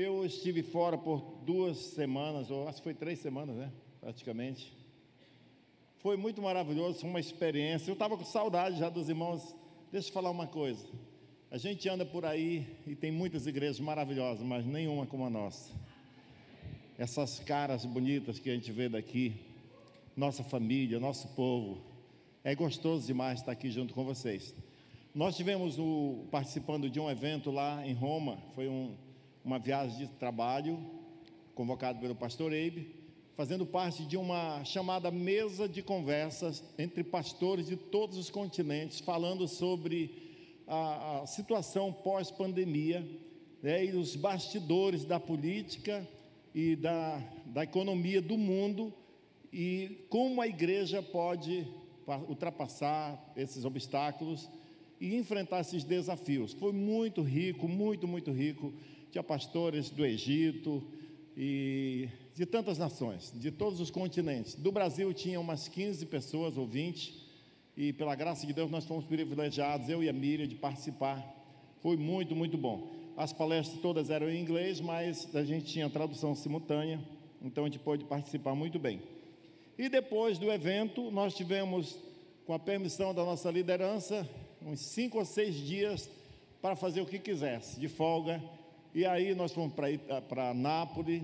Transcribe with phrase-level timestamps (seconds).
[0.00, 3.72] Eu estive fora por duas semanas, ou acho que foi três semanas, né?
[4.00, 4.72] Praticamente.
[5.98, 7.90] Foi muito maravilhoso, foi uma experiência.
[7.90, 9.56] Eu estava com saudade já dos irmãos.
[9.90, 10.86] Deixa eu falar uma coisa.
[11.50, 15.72] A gente anda por aí e tem muitas igrejas maravilhosas, mas nenhuma como a nossa.
[16.96, 19.34] Essas caras bonitas que a gente vê daqui,
[20.16, 21.82] nossa família, nosso povo.
[22.44, 24.54] É gostoso demais estar aqui junto com vocês.
[25.12, 28.94] Nós tivemos o, participando de um evento lá em Roma, foi um,
[29.48, 30.78] uma viagem de trabalho,
[31.54, 32.94] convocado pelo pastor Eibe,
[33.34, 39.48] fazendo parte de uma chamada mesa de conversas entre pastores de todos os continentes, falando
[39.48, 40.10] sobre
[40.66, 43.08] a, a situação pós-pandemia
[43.62, 46.06] né, e os bastidores da política
[46.54, 48.92] e da, da economia do mundo
[49.50, 51.66] e como a igreja pode
[52.28, 54.46] ultrapassar esses obstáculos
[55.00, 56.52] e enfrentar esses desafios.
[56.52, 58.74] Foi muito rico, muito, muito rico.
[59.10, 60.82] Tinha pastores do Egito
[61.36, 64.54] e de tantas nações, de todos os continentes.
[64.54, 67.26] Do Brasil tinha umas 15 pessoas ou 20,
[67.76, 71.24] e pela graça de Deus nós fomos privilegiados, eu e a Miriam, de participar.
[71.80, 72.90] Foi muito, muito bom.
[73.16, 77.00] As palestras todas eram em inglês, mas a gente tinha tradução simultânea,
[77.42, 79.00] então a gente pôde participar muito bem.
[79.78, 81.96] E depois do evento, nós tivemos,
[82.46, 84.28] com a permissão da nossa liderança,
[84.60, 86.10] uns cinco ou seis dias
[86.60, 88.42] para fazer o que quisesse, de folga.
[88.94, 91.22] E aí nós fomos para Nápoles,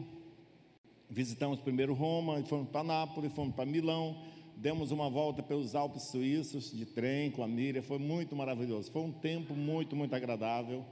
[1.08, 4.22] visitamos primeiro Roma, fomos para Nápoles, fomos para Milão,
[4.56, 8.92] demos uma volta pelos Alpes suíços de trem com a Miriam, foi muito maravilhoso.
[8.92, 10.84] Foi um tempo muito, muito agradável,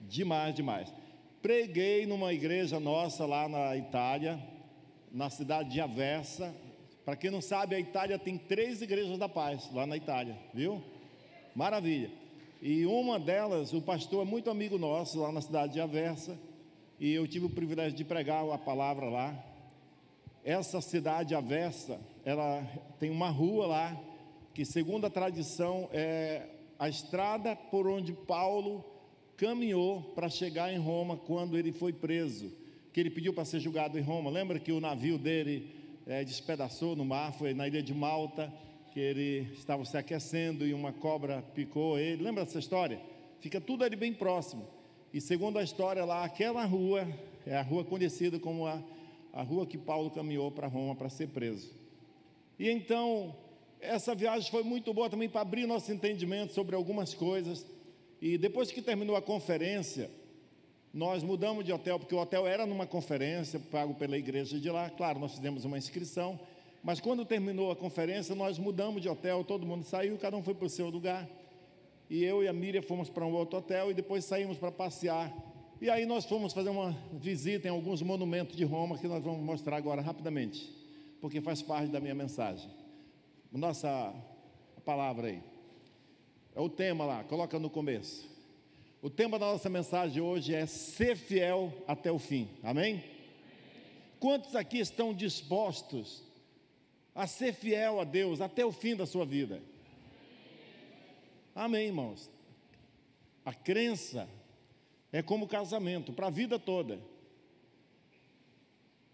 [0.00, 0.92] demais, demais.
[1.42, 4.38] Preguei numa igreja nossa lá na Itália,
[5.12, 6.54] na cidade de Aversa.
[7.04, 10.82] Para quem não sabe, a Itália tem três igrejas da paz lá na Itália, viu?
[11.54, 12.10] Maravilha.
[12.62, 16.38] E uma delas, o pastor é muito amigo nosso lá na cidade de Aversa,
[16.98, 19.44] e eu tive o privilégio de pregar a palavra lá.
[20.42, 22.64] Essa cidade Aversa, ela
[22.98, 24.00] tem uma rua lá
[24.54, 26.48] que, segundo a tradição, é
[26.78, 28.82] a estrada por onde Paulo
[29.36, 32.50] caminhou para chegar em Roma quando ele foi preso,
[32.90, 34.30] que ele pediu para ser julgado em Roma.
[34.30, 35.74] Lembra que o navio dele
[36.06, 38.50] é, despedaçou no mar, foi na ilha de Malta
[38.96, 42.22] que ele estava se aquecendo e uma cobra picou ele.
[42.22, 42.98] Lembra dessa história?
[43.40, 44.66] Fica tudo ali bem próximo.
[45.12, 47.06] E segundo a história lá, aquela rua
[47.46, 48.82] é a rua conhecida como a,
[49.34, 51.74] a rua que Paulo caminhou para Roma para ser preso.
[52.58, 53.36] E então,
[53.82, 57.66] essa viagem foi muito boa também para abrir nosso entendimento sobre algumas coisas.
[58.18, 60.10] E depois que terminou a conferência,
[60.90, 64.88] nós mudamos de hotel, porque o hotel era numa conferência, pago pela igreja de lá.
[64.88, 66.40] Claro, nós fizemos uma inscrição.
[66.86, 70.54] Mas quando terminou a conferência, nós mudamos de hotel, todo mundo saiu, cada um foi
[70.54, 71.28] para o seu lugar.
[72.08, 75.34] E eu e a Miriam fomos para um outro hotel e depois saímos para passear.
[75.80, 79.40] E aí nós fomos fazer uma visita em alguns monumentos de Roma que nós vamos
[79.40, 80.72] mostrar agora rapidamente,
[81.20, 82.70] porque faz parte da minha mensagem.
[83.50, 84.14] Nossa
[84.84, 85.42] palavra aí.
[86.54, 88.30] É o tema lá, coloca no começo.
[89.02, 92.48] O tema da nossa mensagem hoje é ser fiel até o fim.
[92.62, 93.02] Amém?
[94.20, 96.24] Quantos aqui estão dispostos
[97.16, 99.62] a ser fiel a Deus até o fim da sua vida.
[101.54, 102.30] Amém, irmãos.
[103.42, 104.28] A crença
[105.10, 107.00] é como casamento, para a vida toda.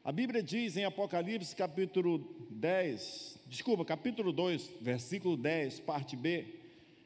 [0.03, 2.19] A Bíblia diz em Apocalipse capítulo
[2.51, 6.45] 10, desculpa, capítulo 2, versículo 10, parte B: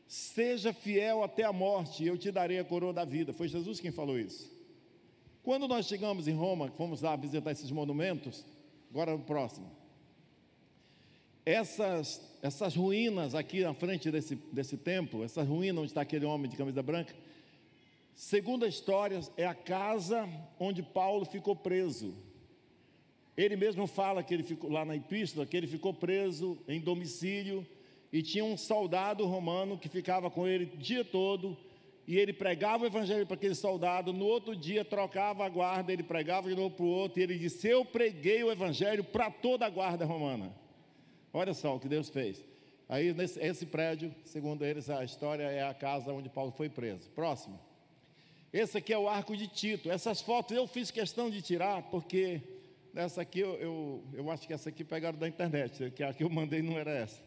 [0.09, 3.34] Seja fiel até a morte, e eu te darei a coroa da vida.
[3.34, 4.51] Foi Jesus quem falou isso.
[5.43, 8.47] Quando nós chegamos em Roma, fomos lá visitar esses monumentos,
[8.89, 9.85] agora o próximo
[11.47, 16.51] essas, essas ruínas aqui na frente desse, desse templo, essas ruínas onde está aquele homem
[16.51, 17.15] de camisa branca,
[18.17, 22.12] segundo a história, é a casa onde Paulo ficou preso.
[23.37, 27.65] Ele mesmo fala que ele ficou lá na epístola, que ele ficou preso em domicílio
[28.13, 31.57] e tinha um soldado romano que ficava com ele o dia todo
[32.09, 36.05] e ele pregava o evangelho para aquele soldado, no outro dia trocava a guarda, ele
[36.05, 39.66] pregava de novo para o outro, e ele disse: Eu preguei o evangelho para toda
[39.66, 40.54] a guarda romana.
[41.36, 42.42] Olha só o que Deus fez.
[42.88, 47.10] Aí, nesse, esse prédio, segundo eles, a história é a casa onde Paulo foi preso.
[47.10, 47.60] Próximo.
[48.50, 49.91] Esse aqui é o arco de Tito.
[49.91, 52.41] Essas fotos eu fiz questão de tirar, porque
[52.94, 56.24] essa aqui eu, eu, eu acho que essa aqui pegaram da internet, que a que
[56.24, 57.22] eu mandei não era essa.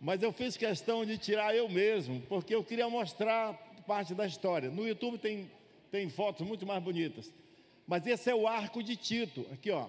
[0.00, 3.52] Mas eu fiz questão de tirar eu mesmo, porque eu queria mostrar
[3.86, 4.70] parte da história.
[4.70, 5.50] No YouTube tem,
[5.90, 7.30] tem fotos muito mais bonitas.
[7.86, 9.44] Mas esse é o arco de Tito.
[9.52, 9.88] Aqui, ó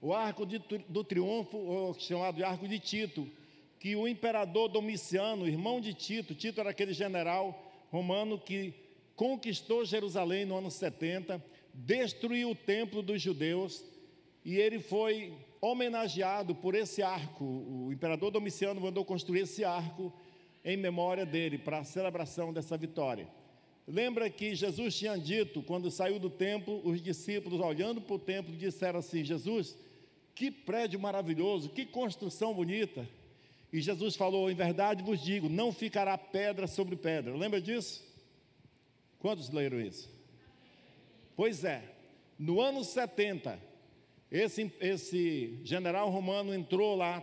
[0.00, 0.58] o arco de,
[0.88, 3.28] do triunfo, chamado de arco de Tito,
[3.78, 8.74] que o imperador Domiciano, irmão de Tito, Tito era aquele general romano que
[9.16, 11.42] conquistou Jerusalém no ano 70,
[11.74, 13.84] destruiu o templo dos judeus
[14.44, 17.44] e ele foi homenageado por esse arco.
[17.44, 20.12] O imperador Domiciano mandou construir esse arco
[20.64, 23.28] em memória dele, para a celebração dessa vitória.
[23.86, 28.54] Lembra que Jesus tinha dito, quando saiu do templo, os discípulos, olhando para o templo,
[28.54, 29.78] disseram assim: Jesus,
[30.38, 33.08] que prédio maravilhoso, que construção bonita.
[33.72, 37.36] E Jesus falou: Em verdade vos digo, não ficará pedra sobre pedra.
[37.36, 38.06] Lembra disso?
[39.18, 40.08] Quantos leram isso?
[41.34, 41.82] Pois é,
[42.38, 43.58] no ano 70,
[44.30, 47.20] esse, esse general romano entrou lá,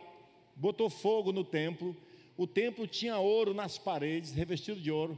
[0.54, 1.96] botou fogo no templo.
[2.36, 5.18] O templo tinha ouro nas paredes, revestido de ouro.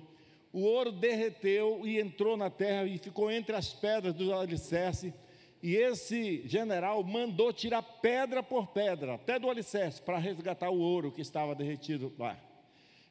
[0.53, 5.11] O ouro derreteu e entrou na terra e ficou entre as pedras do alicerce.
[5.61, 11.11] E esse general mandou tirar pedra por pedra, até do alicerce, para resgatar o ouro
[11.11, 12.37] que estava derretido lá.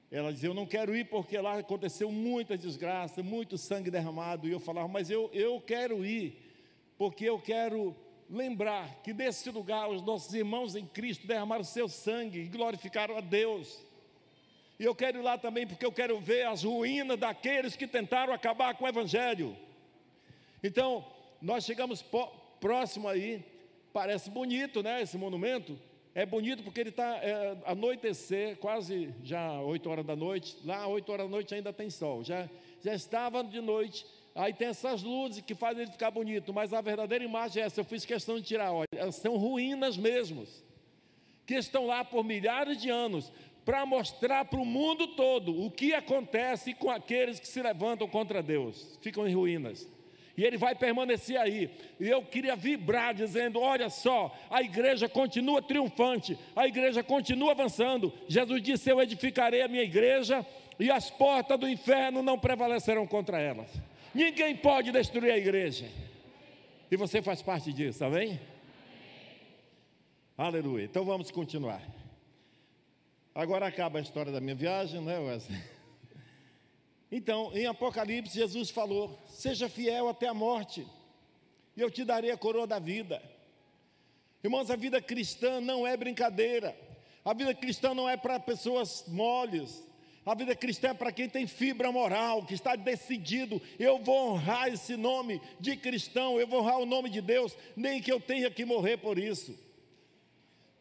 [0.10, 4.48] Ela dizia: Eu não quero ir porque lá aconteceu muita desgraça, muito sangue derramado.
[4.48, 6.36] E eu falava: Mas eu, eu quero ir,
[6.98, 7.96] porque eu quero
[8.28, 13.22] lembrar que desse lugar os nossos irmãos em Cristo derramaram seu sangue e glorificaram a
[13.22, 13.80] Deus.
[14.80, 18.34] E eu quero ir lá também porque eu quero ver as ruínas daqueles que tentaram
[18.34, 19.56] acabar com o Evangelho.
[20.64, 21.06] Então,
[21.40, 22.04] nós chegamos
[22.60, 23.46] próximo aí,
[23.96, 25.02] parece bonito, né?
[25.02, 25.80] Esse monumento.
[26.14, 30.58] É bonito porque ele está é, anoitecer, quase já 8 horas da noite.
[30.66, 32.24] Lá, 8 horas da noite ainda tem sol.
[32.24, 32.50] Já,
[32.82, 34.06] já estava de noite
[34.36, 37.80] Aí tem essas luzes que fazem ele ficar bonito, mas a verdadeira imagem é essa.
[37.80, 40.46] Eu fiz questão de tirar, olha, elas são ruínas mesmo,
[41.46, 43.32] que estão lá por milhares de anos,
[43.64, 48.44] para mostrar para o mundo todo o que acontece com aqueles que se levantam contra
[48.44, 49.90] Deus, ficam em ruínas.
[50.38, 51.70] E ele vai permanecer aí.
[52.00, 58.12] E eu queria vibrar dizendo: olha só, a igreja continua triunfante, a igreja continua avançando.
[58.28, 60.46] Jesus disse: Eu edificarei a minha igreja,
[60.80, 63.70] e as portas do inferno não prevalecerão contra elas.
[64.14, 65.90] Ninguém pode destruir a igreja.
[66.92, 68.28] E você faz parte disso, amém?
[68.28, 68.40] amém?
[70.38, 70.86] Aleluia.
[70.86, 71.82] Então vamos continuar.
[73.34, 75.75] Agora acaba a história da minha viagem, né, Wesley?
[77.12, 80.86] Então, em Apocalipse, Jesus falou: Seja fiel até a morte,
[81.76, 83.22] e eu te darei a coroa da vida.
[84.44, 86.78] Irmãos, a vida cristã não é brincadeira.
[87.24, 89.84] A vida cristã não é para pessoas moles,
[90.24, 94.68] a vida cristã é para quem tem fibra moral, que está decidido, eu vou honrar
[94.72, 98.50] esse nome de cristão, eu vou honrar o nome de Deus, nem que eu tenha
[98.50, 99.56] que morrer por isso.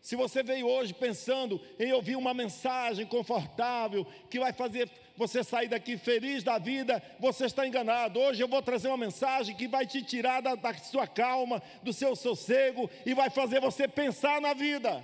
[0.00, 5.68] Se você veio hoje pensando em ouvir uma mensagem confortável, que vai fazer você sair
[5.68, 8.18] daqui feliz da vida, você está enganado.
[8.18, 11.92] Hoje eu vou trazer uma mensagem que vai te tirar da, da sua calma, do
[11.92, 15.02] seu sossego e vai fazer você pensar na vida.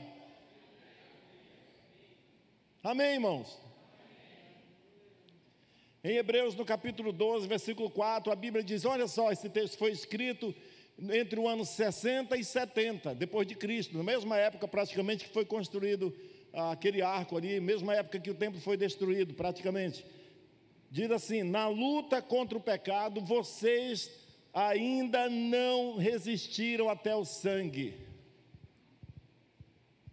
[2.83, 3.59] Amém, irmãos?
[6.03, 9.93] Em Hebreus, no capítulo 12, versículo 4, a Bíblia diz: olha só, esse texto foi
[9.93, 10.55] escrito
[11.11, 15.45] entre o ano 60 e 70 depois de Cristo, na mesma época praticamente que foi
[15.45, 16.15] construído
[16.53, 20.05] aquele arco ali, mesma época que o templo foi destruído, praticamente.
[20.91, 24.11] Diz assim: na luta contra o pecado, vocês
[24.53, 27.95] ainda não resistiram até o sangue.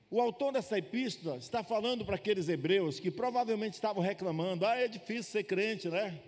[0.09, 4.87] O autor dessa epístola está falando para aqueles hebreus que provavelmente estavam reclamando: ah, é
[4.87, 6.19] difícil ser crente, né?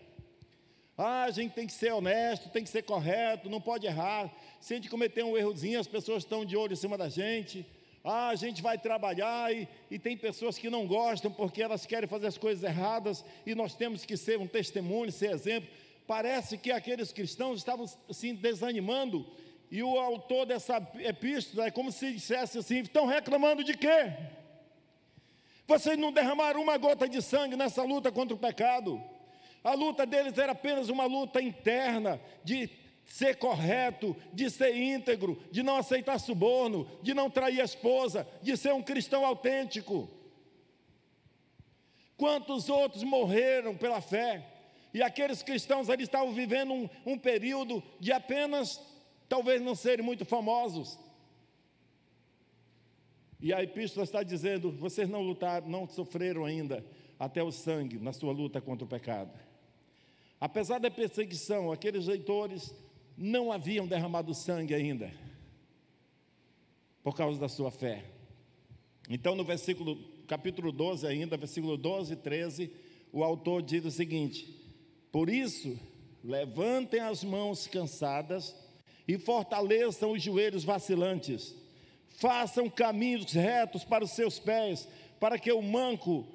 [0.98, 4.30] Ah, a gente tem que ser honesto, tem que ser correto, não pode errar.
[4.60, 7.66] Se a gente cometer um errozinho, as pessoas estão de olho em cima da gente.
[8.12, 12.10] Ah, a gente vai trabalhar e, e tem pessoas que não gostam porque elas querem
[12.10, 15.70] fazer as coisas erradas e nós temos que ser um testemunho, ser exemplo.
[16.08, 19.28] Parece que aqueles cristãos estavam se desanimando
[19.70, 24.12] e o autor dessa epístola é como se dissesse assim: estão reclamando de quê?
[25.68, 29.00] Vocês não derramaram uma gota de sangue nessa luta contra o pecado.
[29.64, 32.72] A luta deles era apenas uma luta interna de
[33.10, 38.56] ser correto, de ser íntegro, de não aceitar suborno, de não trair a esposa, de
[38.56, 40.08] ser um cristão autêntico.
[42.16, 44.46] Quantos outros morreram pela fé?
[44.94, 48.80] E aqueles cristãos ali estavam vivendo um, um período de apenas
[49.28, 50.98] talvez não serem muito famosos.
[53.42, 56.86] E a epístola está dizendo: vocês não lutaram, não sofreram ainda
[57.18, 59.32] até o sangue na sua luta contra o pecado.
[60.40, 62.74] Apesar da perseguição, aqueles leitores
[63.20, 65.12] não haviam derramado sangue ainda,
[67.04, 68.06] por causa da sua fé.
[69.10, 72.72] Então, no versículo, capítulo 12 ainda, versículo 12 e 13,
[73.12, 74.48] o autor diz o seguinte:
[75.12, 75.78] Por isso,
[76.24, 78.56] levantem as mãos cansadas
[79.06, 81.54] e fortaleçam os joelhos vacilantes.
[82.08, 84.88] Façam caminhos retos para os seus pés,
[85.20, 86.26] para que o manco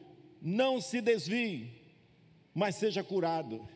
[0.41, 1.71] não se desvie,
[2.55, 3.67] mas seja curado.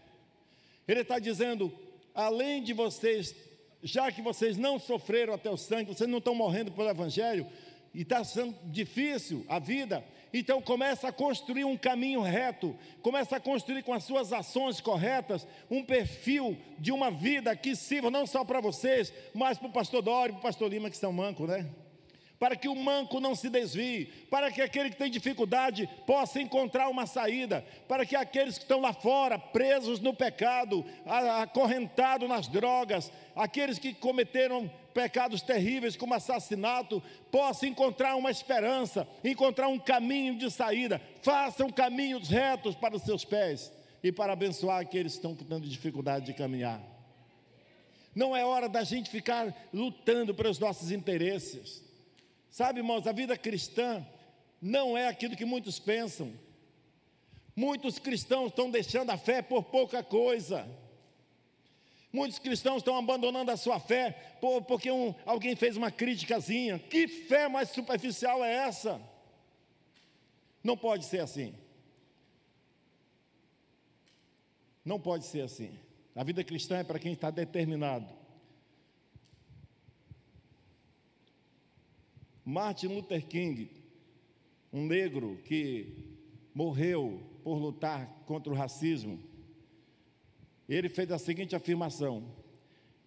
[0.86, 1.72] Ele está dizendo:
[2.18, 3.34] além de vocês,
[3.80, 7.46] já que vocês não sofreram até o sangue, vocês não estão morrendo pelo Evangelho,
[7.94, 13.40] e está sendo difícil a vida, então começa a construir um caminho reto, começa a
[13.40, 18.44] construir com as suas ações corretas um perfil de uma vida que sirva não só
[18.44, 21.66] para vocês, mas para o pastor Dório, para o pastor Lima que estão manco, né?
[22.38, 26.88] Para que o manco não se desvie, para que aquele que tem dificuldade possa encontrar
[26.88, 30.84] uma saída, para que aqueles que estão lá fora, presos no pecado,
[31.42, 39.66] acorrentados nas drogas, aqueles que cometeram pecados terríveis como assassinato, possa encontrar uma esperança, encontrar
[39.68, 41.00] um caminho de saída.
[41.22, 46.26] Façam caminhos retos para os seus pés e para abençoar aqueles que estão tendo dificuldade
[46.26, 46.80] de caminhar.
[48.14, 51.87] Não é hora da gente ficar lutando pelos nossos interesses.
[52.50, 54.04] Sabe, irmãos, a vida cristã
[54.60, 56.32] não é aquilo que muitos pensam.
[57.54, 60.68] Muitos cristãos estão deixando a fé por pouca coisa.
[62.12, 64.12] Muitos cristãos estão abandonando a sua fé
[64.66, 66.78] porque um, alguém fez uma criticazinha.
[66.78, 69.00] Que fé mais superficial é essa?
[70.62, 71.54] Não pode ser assim.
[74.84, 75.78] Não pode ser assim.
[76.16, 78.17] A vida cristã é para quem está determinado.
[82.50, 83.70] Martin Luther King,
[84.72, 86.16] um negro que
[86.54, 89.22] morreu por lutar contra o racismo,
[90.66, 92.24] ele fez a seguinte afirmação: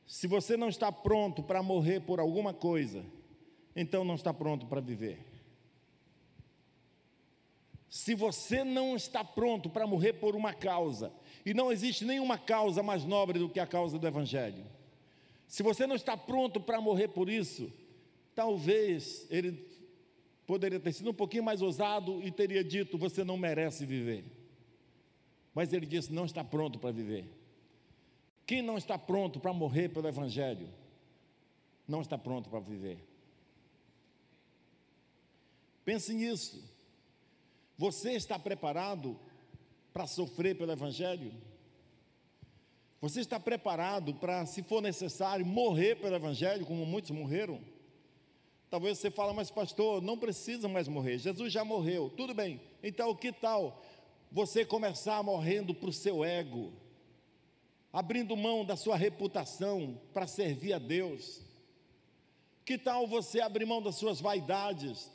[0.06, 3.04] se você não está pronto para morrer por alguma coisa,
[3.76, 5.18] então não está pronto para viver.
[7.90, 11.12] Se você não está pronto para morrer por uma causa,
[11.44, 14.68] e não existe nenhuma causa mais nobre do que a causa do Evangelho,
[15.48, 17.81] se você não está pronto para morrer por isso,
[18.42, 19.52] talvez ele
[20.48, 24.26] poderia ter sido um pouquinho mais ousado e teria dito: Você não merece viver.
[25.54, 27.30] Mas ele disse: Não está pronto para viver.
[28.44, 30.68] Quem não está pronto para morrer pelo Evangelho,
[31.88, 32.98] não está pronto para viver.
[35.86, 36.68] Pense nisso.
[37.78, 39.20] Você está preparado
[39.94, 41.32] para sofrer pelo Evangelho?
[43.00, 47.62] Você está preparado para, se for necessário, morrer pelo Evangelho, como muitos morreram?
[48.72, 51.20] Talvez você fale, mas pastor, não precisa mais morrer.
[51.20, 52.12] Jesus já morreu.
[52.18, 52.60] Tudo bem.
[52.82, 53.84] Então, que tal
[54.32, 56.74] você começar morrendo para o seu ego?
[57.92, 61.42] abrindo mão da sua reputação para servir a Deus?
[62.64, 65.12] Que tal você abrir mão das suas vaidades,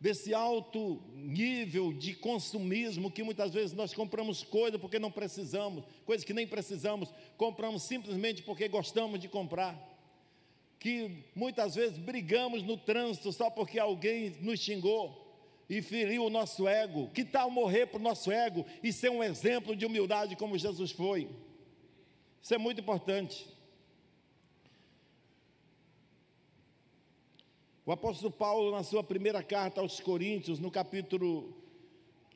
[0.00, 6.24] desse alto nível de consumismo que muitas vezes nós compramos coisas porque não precisamos, coisas
[6.24, 9.88] que nem precisamos, compramos simplesmente porque gostamos de comprar.
[10.80, 15.30] Que muitas vezes brigamos no trânsito só porque alguém nos xingou
[15.68, 17.08] e feriu o nosso ego.
[17.14, 20.90] Que tal morrer para o nosso ego e ser um exemplo de humildade como Jesus
[20.90, 21.30] foi?
[22.42, 23.46] Isso é muito importante.
[27.86, 31.56] O apóstolo Paulo, na sua primeira carta aos Coríntios, no capítulo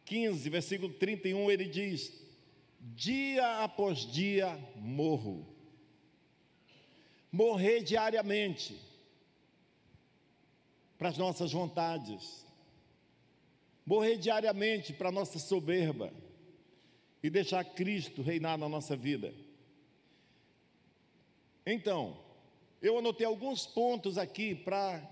[0.04, 2.12] 15, versículo 31, ele diz:
[2.80, 5.53] Dia após dia morro.
[7.34, 8.80] Morrer diariamente
[10.96, 12.46] para as nossas vontades,
[13.84, 16.12] morrer diariamente para a nossa soberba
[17.20, 19.34] e deixar Cristo reinar na nossa vida.
[21.66, 22.16] Então,
[22.80, 25.02] eu anotei alguns pontos aqui para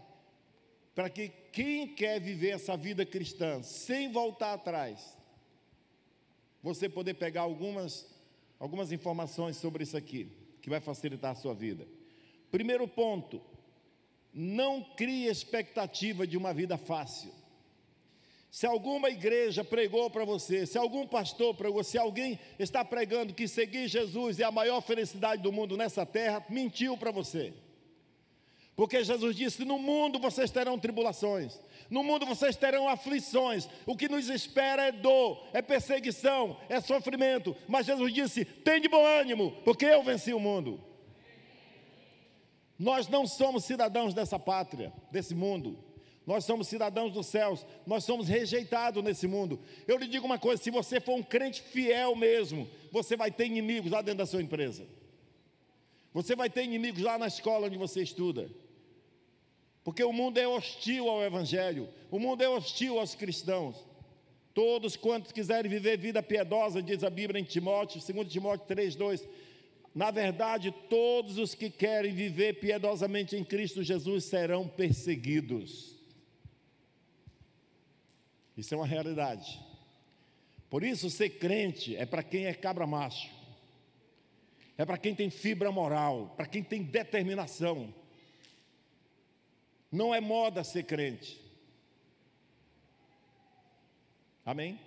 [0.95, 5.19] para que quem quer viver essa vida cristã sem voltar atrás,
[6.62, 8.07] você poder pegar algumas
[8.61, 11.85] algumas informações sobre isso aqui, que vai facilitar a sua vida.
[12.52, 13.40] Primeiro ponto,
[14.32, 17.32] não crie expectativa de uma vida fácil.
[18.50, 23.49] Se alguma igreja pregou para você, se algum pastor pregou, se alguém está pregando que
[23.49, 27.54] seguir Jesus é a maior felicidade do mundo nessa terra, mentiu para você.
[28.76, 34.11] Porque Jesus disse: No mundo vocês terão tribulações, no mundo vocês terão aflições, o que
[34.11, 37.56] nos espera é dor, é perseguição, é sofrimento.
[37.66, 40.92] Mas Jesus disse: Tem de bom ânimo, porque eu venci o mundo.
[42.83, 45.79] Nós não somos cidadãos dessa pátria, desse mundo.
[46.27, 49.61] Nós somos cidadãos dos céus, nós somos rejeitados nesse mundo.
[49.87, 53.47] Eu lhe digo uma coisa: se você for um crente fiel mesmo, você vai ter
[53.47, 54.85] inimigos lá dentro da sua empresa,
[56.12, 58.51] você vai ter inimigos lá na escola onde você estuda,
[59.85, 63.77] Porque o mundo é hostil ao Evangelho, o mundo é hostil aos cristãos.
[64.53, 69.29] Todos quantos quiserem viver vida piedosa, diz a Bíblia em Timóteo, 2 Timóteo 3, 2.
[69.95, 75.95] Na verdade, todos os que querem viver piedosamente em Cristo Jesus serão perseguidos.
[78.57, 79.61] Isso é uma realidade.
[80.71, 83.31] Por isso, ser crente é para quem é cabra macho,
[84.79, 87.95] é para quem tem fibra moral, para quem tem determinação.
[89.91, 91.39] Não é moda ser crente.
[94.47, 94.81] Amém?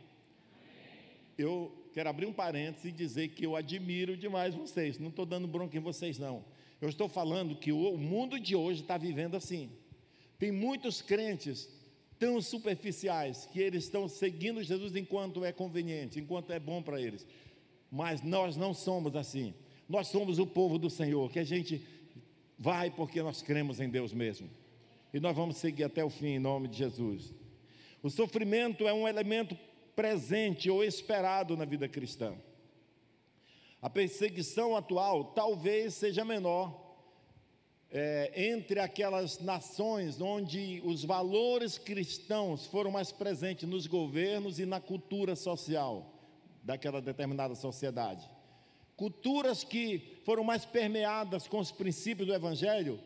[1.38, 5.00] Eu quero abrir um parênteses e dizer que eu admiro demais vocês.
[5.00, 6.44] Não estou dando bronca em vocês, não.
[6.82, 9.70] Eu estou falando que o mundo de hoje está vivendo assim.
[10.38, 11.70] Tem muitos crentes
[12.20, 17.26] tão superficiais que eles estão seguindo Jesus enquanto é conveniente, enquanto é bom para eles.
[17.90, 19.54] Mas nós não somos assim.
[19.88, 21.82] Nós somos o povo do Senhor, que a gente
[22.60, 24.50] vai porque nós cremos em Deus mesmo.
[25.14, 27.34] E nós vamos seguir até o fim em nome de Jesus.
[28.04, 29.58] O sofrimento é um elemento
[29.96, 32.36] presente ou esperado na vida cristã.
[33.82, 36.86] A perseguição atual talvez seja menor
[37.92, 44.82] é, entre aquelas nações onde os valores cristãos foram mais presentes nos governos e na
[44.82, 46.14] cultura social
[46.64, 48.30] daquela determinada sociedade.
[48.98, 53.00] Culturas que foram mais permeadas com os princípios do Evangelho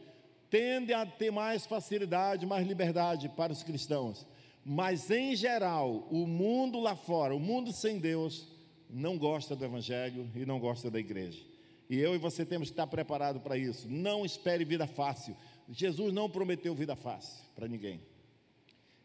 [0.49, 4.25] tendem a ter mais facilidade, mais liberdade para os cristãos.
[4.71, 8.47] Mas, em geral, o mundo lá fora, o mundo sem Deus,
[8.87, 11.43] não gosta do Evangelho e não gosta da igreja.
[11.89, 13.89] E eu e você temos que estar preparados para isso.
[13.89, 15.35] Não espere vida fácil.
[15.67, 17.99] Jesus não prometeu vida fácil para ninguém.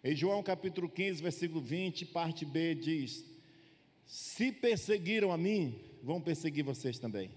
[0.05, 3.25] Em João capítulo 15, versículo 20, parte B, diz:
[4.05, 7.31] Se perseguiram a mim, vão perseguir vocês também.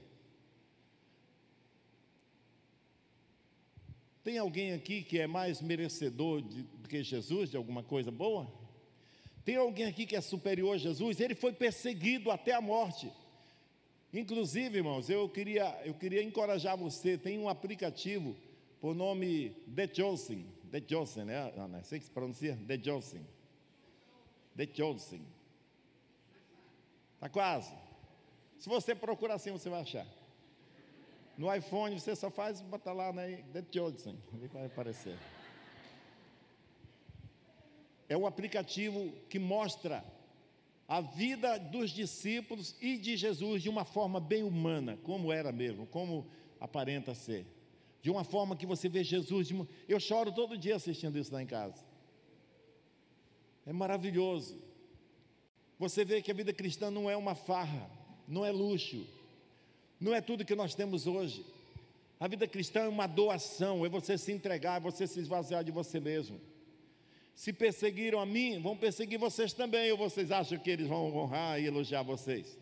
[4.22, 8.48] Tem alguém aqui que é mais merecedor de, do que Jesus de alguma coisa boa?
[9.44, 11.20] Tem alguém aqui que é superior a Jesus?
[11.20, 13.12] Ele foi perseguido até a morte.
[14.14, 17.18] Inclusive, irmãos, eu queria, eu queria encorajar você.
[17.18, 18.36] Tem um aplicativo
[18.80, 20.46] por nome The Chosen.
[20.72, 21.54] The Chosen, né?
[21.56, 22.58] Não, não sei que se pronuncia.
[22.68, 23.26] The Chosen.
[24.56, 25.22] The Chosen.
[27.16, 27.74] Está quase.
[28.58, 30.08] Se você procurar assim, você vai achar.
[31.38, 33.44] No iPhone você só faz botar lá, né?
[33.54, 34.18] The Chosen.
[34.34, 35.18] Ele vai aparecer.
[38.10, 40.04] É um aplicativo que mostra
[40.88, 45.86] a vida dos discípulos e de Jesus de uma forma bem humana, como era mesmo,
[45.88, 46.26] como
[46.60, 47.46] aparenta ser.
[48.02, 49.50] De uma forma que você vê Jesus.
[49.88, 51.84] Eu choro todo dia assistindo isso lá em casa.
[53.66, 54.58] É maravilhoso.
[55.78, 57.90] Você vê que a vida cristã não é uma farra,
[58.28, 59.06] não é luxo,
[60.00, 61.46] não é tudo que nós temos hoje.
[62.20, 65.72] A vida cristã é uma doação, é você se entregar, é você se esvaziar de
[65.72, 66.40] você mesmo.
[67.38, 71.62] Se perseguiram a mim, vão perseguir vocês também, ou vocês acham que eles vão honrar
[71.62, 72.58] e elogiar vocês?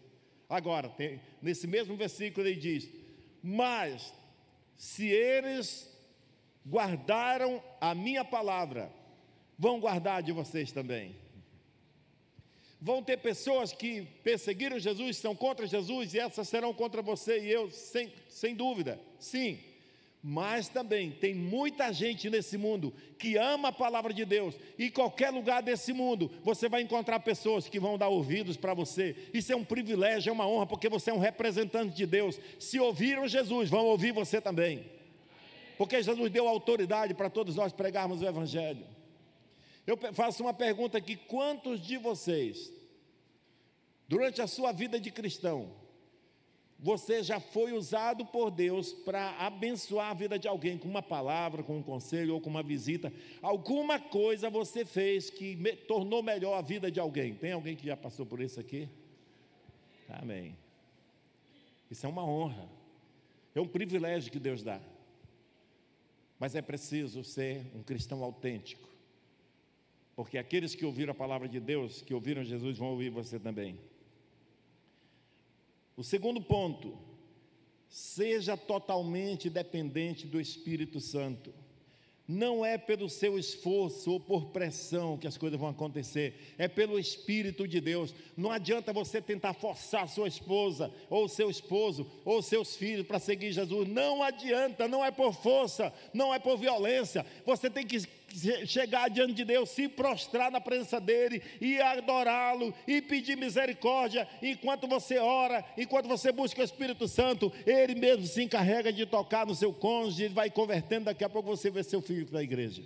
[0.50, 2.90] Agora, tem, nesse mesmo versículo ele diz:
[3.42, 4.14] Mas
[4.76, 5.90] se eles
[6.68, 8.92] guardaram a minha palavra,
[9.58, 11.16] vão guardar de vocês também.
[12.82, 17.50] Vão ter pessoas que perseguiram Jesus, são contra Jesus, e essas serão contra você e
[17.50, 19.58] eu, sem, sem dúvida, sim.
[20.28, 25.30] Mas também tem muita gente nesse mundo que ama a palavra de Deus, e qualquer
[25.30, 29.16] lugar desse mundo você vai encontrar pessoas que vão dar ouvidos para você.
[29.32, 32.40] Isso é um privilégio, é uma honra, porque você é um representante de Deus.
[32.58, 34.90] Se ouviram Jesus, vão ouvir você também,
[35.78, 38.84] porque Jesus deu autoridade para todos nós pregarmos o Evangelho.
[39.86, 42.74] Eu faço uma pergunta aqui: quantos de vocês,
[44.08, 45.85] durante a sua vida de cristão,
[46.78, 51.64] você já foi usado por Deus para abençoar a vida de alguém com uma palavra,
[51.64, 53.12] com um conselho ou com uma visita.
[53.42, 57.34] Alguma coisa você fez que me, tornou melhor a vida de alguém.
[57.34, 58.90] Tem alguém que já passou por isso aqui?
[60.10, 60.56] Amém.
[61.90, 62.70] Isso é uma honra.
[63.54, 64.82] É um privilégio que Deus dá.
[66.38, 68.90] Mas é preciso ser um cristão autêntico.
[70.14, 73.80] Porque aqueles que ouviram a palavra de Deus, que ouviram Jesus, vão ouvir você também.
[75.98, 76.98] O segundo ponto,
[77.88, 81.54] seja totalmente dependente do Espírito Santo.
[82.28, 86.98] Não é pelo seu esforço ou por pressão que as coisas vão acontecer, é pelo
[86.98, 88.16] Espírito de Deus.
[88.36, 93.52] Não adianta você tentar forçar sua esposa, ou seu esposo, ou seus filhos para seguir
[93.52, 93.88] Jesus.
[93.88, 97.24] Não adianta, não é por força, não é por violência.
[97.46, 97.96] Você tem que
[98.66, 104.28] chegar diante de Deus, se prostrar na presença dEle e adorá-lo e pedir misericórdia.
[104.42, 109.46] Enquanto você ora, enquanto você busca o Espírito Santo, Ele mesmo se encarrega de tocar
[109.46, 111.06] no seu cônjuge, Ele vai convertendo.
[111.06, 112.84] Daqui a pouco você vê seu filho da igreja.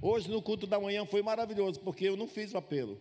[0.00, 2.98] Hoje no culto da manhã foi maravilhoso, porque eu não fiz o apelo.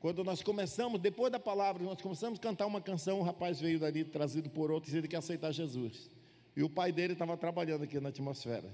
[0.00, 3.78] Quando nós começamos, depois da palavra, nós começamos a cantar uma canção, um rapaz veio
[3.78, 6.10] dali, trazido por outro, dizendo que ia aceitar Jesus.
[6.56, 8.68] E o pai dele estava trabalhando aqui na atmosfera.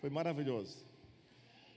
[0.00, 0.89] Foi maravilhoso.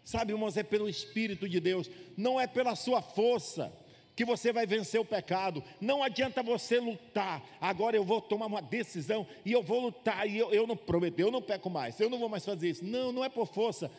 [0.03, 3.71] Sabe, irmãos, é pelo Espírito de Deus, não é pela sua força
[4.15, 5.63] que você vai vencer o pecado.
[5.81, 7.43] Não adianta você lutar.
[7.59, 10.27] Agora eu vou tomar uma decisão e eu vou lutar.
[10.27, 12.85] E eu, eu não prometo, eu não peco mais, eu não vou mais fazer isso.
[12.85, 13.89] Não, não é por força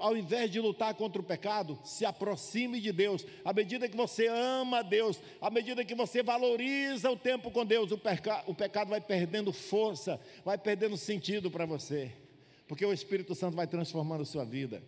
[0.00, 3.26] ao invés de lutar contra o pecado, se aproxime de Deus.
[3.44, 7.90] À medida que você ama Deus, à medida que você valoriza o tempo com Deus,
[7.90, 12.12] o, peca, o pecado vai perdendo força, vai perdendo sentido para você,
[12.66, 14.82] porque o Espírito Santo vai transformando a sua vida.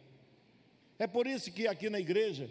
[1.05, 2.51] É por isso que aqui na igreja,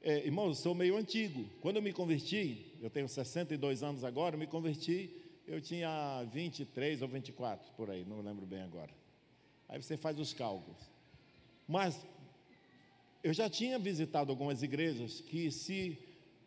[0.00, 1.44] é, irmãos, eu sou meio antigo.
[1.60, 5.10] Quando eu me converti, eu tenho 62 anos agora, eu me converti,
[5.44, 8.92] eu tinha 23 ou 24, por aí, não lembro bem agora.
[9.68, 10.78] Aí você faz os cálculos.
[11.66, 12.06] Mas
[13.20, 15.98] eu já tinha visitado algumas igrejas que se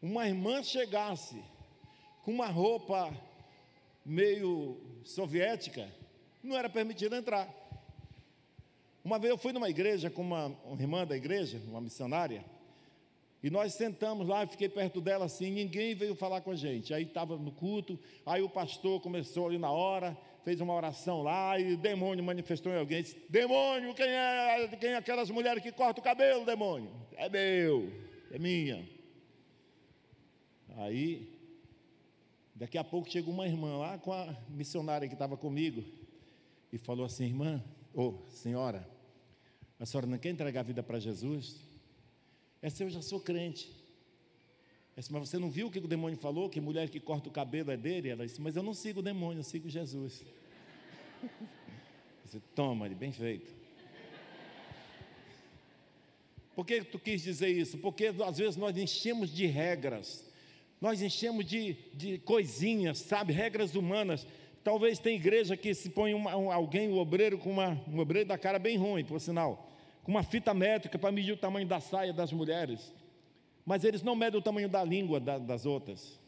[0.02, 1.36] uma irmã chegasse
[2.24, 3.14] com uma roupa
[4.06, 5.94] meio soviética,
[6.42, 7.65] não era permitido entrar.
[9.06, 12.44] Uma vez eu fui numa igreja com uma, uma irmã da igreja, uma missionária,
[13.44, 16.92] e nós sentamos lá, eu fiquei perto dela assim, ninguém veio falar com a gente.
[16.92, 21.60] Aí estava no culto, aí o pastor começou ali na hora, fez uma oração lá
[21.60, 23.04] e o demônio manifestou em alguém.
[23.04, 26.92] Disse, demônio, quem é, quem é aquelas mulheres que cortam o cabelo, demônio?
[27.16, 27.94] É meu,
[28.32, 28.90] é minha.
[30.78, 31.32] Aí,
[32.56, 35.84] daqui a pouco chegou uma irmã lá com a missionária que estava comigo
[36.74, 37.64] e falou assim: irmã,
[37.94, 38.95] ou oh, senhora,
[39.80, 41.58] a senhora não quer entregar a vida para Jesus?
[42.62, 43.70] Essa eu já sou crente.
[44.96, 46.50] Disse, mas você não viu o que o demônio falou?
[46.50, 48.10] Que mulher que corta o cabelo é dele?
[48.10, 50.24] Ela disse, mas eu não sigo o demônio, eu sigo Jesus.
[52.24, 53.54] Disse, toma, bem feito.
[56.56, 57.78] Por que tu quis dizer isso?
[57.78, 60.26] Porque às vezes nós enchemos de regras,
[60.80, 63.34] nós enchemos de, de coisinhas, sabe?
[63.34, 64.26] Regras humanas.
[64.66, 68.28] Talvez tem igreja que se põe uma, um, alguém, um obreiro, com uma, um obreiro
[68.28, 69.72] da cara bem ruim, por sinal,
[70.04, 72.94] com uma fita métrica para medir o tamanho da saia das mulheres
[73.66, 76.20] mas eles não medem o tamanho da língua das outras.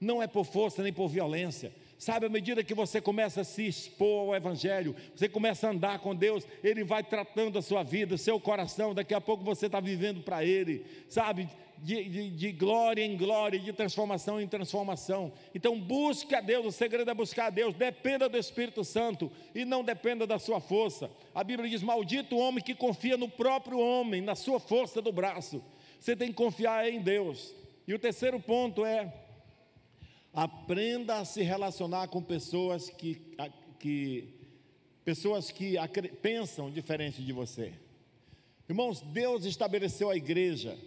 [0.00, 1.72] Não é por força nem por violência.
[1.98, 5.98] Sabe, à medida que você começa a se expor ao Evangelho, você começa a andar
[6.00, 8.94] com Deus, Ele vai tratando a sua vida, o seu coração.
[8.94, 11.48] Daqui a pouco você está vivendo para Ele, sabe?
[11.78, 15.32] De, de, de, glória em glória, de transformação em transformação.
[15.54, 19.64] Então, busque a Deus, o segredo é buscar a Deus, dependa do Espírito Santo e
[19.64, 21.10] não dependa da sua força.
[21.34, 25.12] A Bíblia diz: Maldito o homem que confia no próprio homem, na sua força do
[25.12, 25.62] braço.
[26.00, 27.54] Você tem que confiar em Deus.
[27.86, 29.12] E o terceiro ponto é:
[30.32, 33.20] aprenda a se relacionar com pessoas que,
[33.78, 34.34] que
[35.04, 35.74] pessoas que
[36.22, 37.74] pensam diferente de você.
[38.66, 40.78] Irmãos, Deus estabeleceu a igreja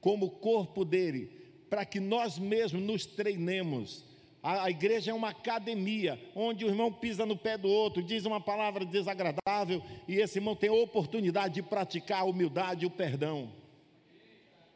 [0.00, 1.30] como corpo dele,
[1.68, 4.04] para que nós mesmos nos treinemos.
[4.42, 8.24] A, a, igreja é uma academia, onde o irmão pisa no pé do outro, diz
[8.24, 13.52] uma palavra desagradável, e esse irmão tem oportunidade de praticar a humildade e o perdão.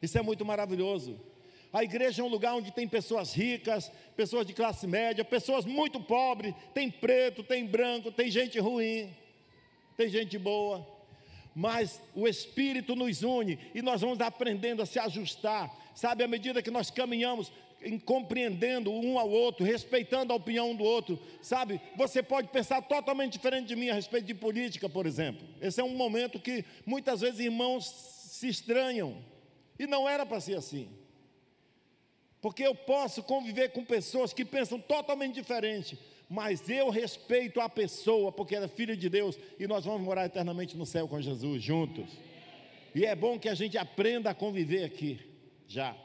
[0.02, 1.18] Isso é muito maravilhoso.
[1.72, 5.98] A igreja é um lugar onde tem pessoas ricas, pessoas de classe média, pessoas muito
[5.98, 9.10] pobres, tem preto, tem branco, tem gente ruim,
[9.96, 10.93] tem gente boa
[11.54, 16.62] mas o Espírito nos une e nós vamos aprendendo a se ajustar, sabe, à medida
[16.62, 17.52] que nós caminhamos,
[18.04, 21.80] compreendendo um ao outro, respeitando a opinião do outro, sabe?
[21.96, 25.46] Você pode pensar totalmente diferente de mim a respeito de política, por exemplo.
[25.60, 29.22] Esse é um momento que muitas vezes irmãos se estranham,
[29.78, 30.88] e não era para ser assim.
[32.40, 38.32] Porque eu posso conviver com pessoas que pensam totalmente diferente, mas eu respeito a pessoa,
[38.32, 41.62] porque ela é filha de Deus, e nós vamos morar eternamente no céu com Jesus
[41.62, 42.10] juntos.
[42.94, 45.20] E é bom que a gente aprenda a conviver aqui,
[45.66, 45.96] já.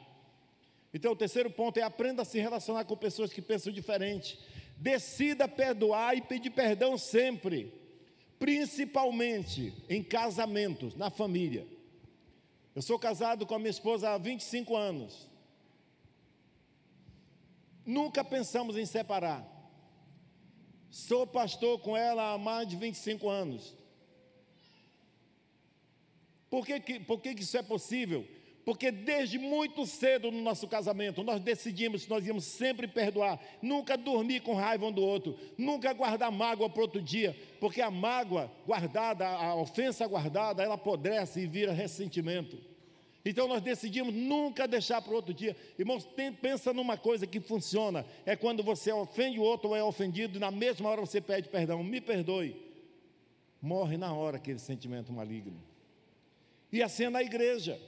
[0.92, 4.38] Então, o terceiro ponto é aprenda a se relacionar com pessoas que pensam diferente.
[4.76, 7.72] Decida perdoar e pedir perdão sempre,
[8.38, 11.66] principalmente em casamentos, na família.
[12.74, 15.28] Eu sou casado com a minha esposa há 25 anos.
[17.84, 19.46] Nunca pensamos em separar.
[20.90, 23.74] Sou pastor com ela há mais de 25 anos.
[26.50, 28.26] Por que, que, por que, que isso é possível?
[28.64, 33.96] Porque desde muito cedo no nosso casamento, nós decidimos que nós íamos sempre perdoar, nunca
[33.96, 38.52] dormir com raiva um do outro, nunca guardar mágoa para outro dia, porque a mágoa
[38.66, 42.69] guardada, a ofensa guardada, ela apodrece e vira ressentimento.
[43.24, 45.56] Então nós decidimos nunca deixar para outro dia.
[45.78, 46.08] Irmãos,
[46.40, 50.40] pensa numa coisa que funciona: é quando você ofende o outro ou é ofendido, e
[50.40, 52.56] na mesma hora você pede perdão, me perdoe.
[53.60, 55.60] Morre na hora aquele sentimento maligno.
[56.72, 57.78] E assim é na igreja.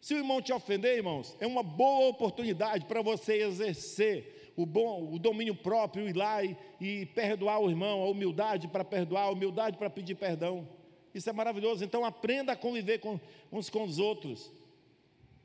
[0.00, 5.12] Se o irmão te ofender, irmãos, é uma boa oportunidade para você exercer o bom,
[5.12, 9.30] o domínio próprio, ir lá e, e perdoar o irmão, a humildade para perdoar, a
[9.30, 10.68] humildade para pedir perdão.
[11.14, 11.84] Isso é maravilhoso.
[11.84, 13.18] Então aprenda a conviver com,
[13.50, 14.52] uns com os outros,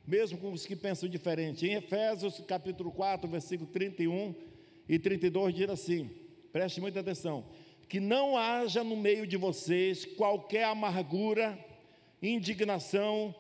[0.06, 1.68] mesmo com os que pensam diferente.
[1.68, 4.34] Em Efésios capítulo 4, versículo 31
[4.88, 6.10] e 32 diz assim:
[6.52, 7.46] preste muita atenção.
[7.88, 11.60] Que não haja no meio de vocês qualquer amargura,
[12.22, 13.36] indignação,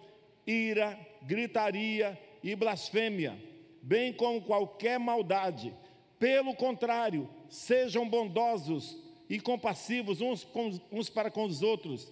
[0.45, 3.41] ira, gritaria e blasfêmia,
[3.81, 5.73] bem como qualquer maldade.
[6.19, 12.11] Pelo contrário, sejam bondosos e compassivos uns, com, uns para com os outros,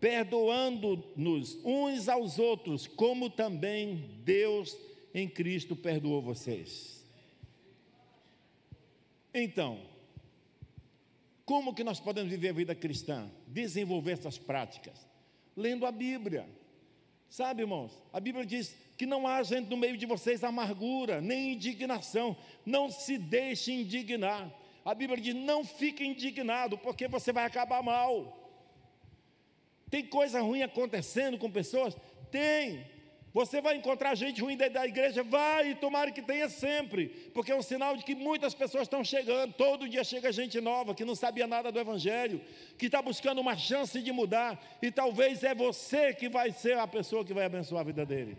[0.00, 4.76] perdoando-nos uns aos outros, como também Deus
[5.14, 7.04] em Cristo perdoou vocês.
[9.32, 9.80] Então,
[11.44, 13.30] como que nós podemos viver a vida cristã?
[13.46, 15.06] Desenvolver essas práticas?
[15.56, 16.46] Lendo a Bíblia
[17.28, 22.36] Sabe, irmãos, a Bíblia diz que não haja no meio de vocês amargura, nem indignação,
[22.64, 24.50] não se deixe indignar.
[24.84, 28.45] A Bíblia diz: não fique indignado, porque você vai acabar mal.
[29.90, 31.96] Tem coisa ruim acontecendo com pessoas?
[32.30, 32.84] Tem,
[33.36, 35.22] você vai encontrar gente ruim da igreja?
[35.22, 39.52] Vai, tomara que tenha sempre, porque é um sinal de que muitas pessoas estão chegando.
[39.52, 42.40] Todo dia chega gente nova que não sabia nada do Evangelho,
[42.78, 46.86] que está buscando uma chance de mudar, e talvez é você que vai ser a
[46.86, 48.38] pessoa que vai abençoar a vida dele.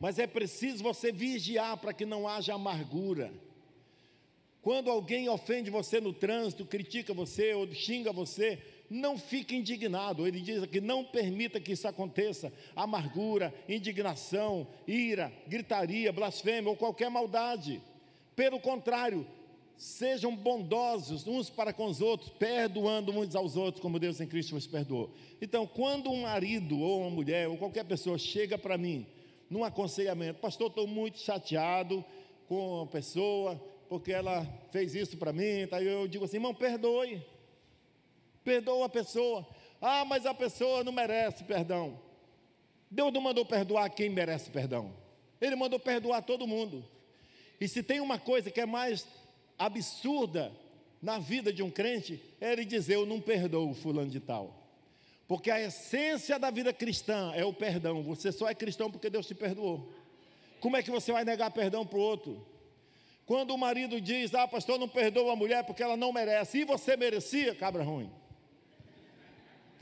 [0.00, 3.30] Mas é preciso você vigiar para que não haja amargura.
[4.62, 8.58] Quando alguém ofende você no trânsito, critica você ou xinga você,
[8.94, 10.26] não fique indignado.
[10.26, 12.52] Ele diz aqui: não permita que isso aconteça.
[12.74, 17.82] Amargura, indignação, ira, gritaria, blasfêmia ou qualquer maldade.
[18.36, 19.26] Pelo contrário,
[19.76, 24.54] sejam bondosos uns para com os outros, perdoando uns aos outros, como Deus em Cristo
[24.54, 25.10] nos perdoou.
[25.42, 29.06] Então, quando um marido ou uma mulher ou qualquer pessoa chega para mim
[29.50, 32.04] num aconselhamento, pastor, estou muito chateado
[32.48, 35.80] com a pessoa porque ela fez isso para mim, tá?
[35.80, 37.22] eu digo assim, irmão, perdoe
[38.44, 39.46] perdoa a pessoa.
[39.80, 41.98] Ah, mas a pessoa não merece perdão.
[42.90, 44.92] Deus não mandou perdoar quem merece perdão.
[45.40, 46.84] Ele mandou perdoar todo mundo.
[47.60, 49.06] E se tem uma coisa que é mais
[49.58, 50.52] absurda
[51.02, 54.62] na vida de um crente, é ele dizer: Eu não perdoo fulano de tal.
[55.26, 58.02] Porque a essência da vida cristã é o perdão.
[58.02, 59.92] Você só é cristão porque Deus te perdoou.
[60.60, 62.46] Como é que você vai negar perdão para o outro?
[63.26, 66.64] Quando o marido diz: Ah, pastor, não perdoa a mulher porque ela não merece, e
[66.64, 68.10] você merecia, cabra ruim.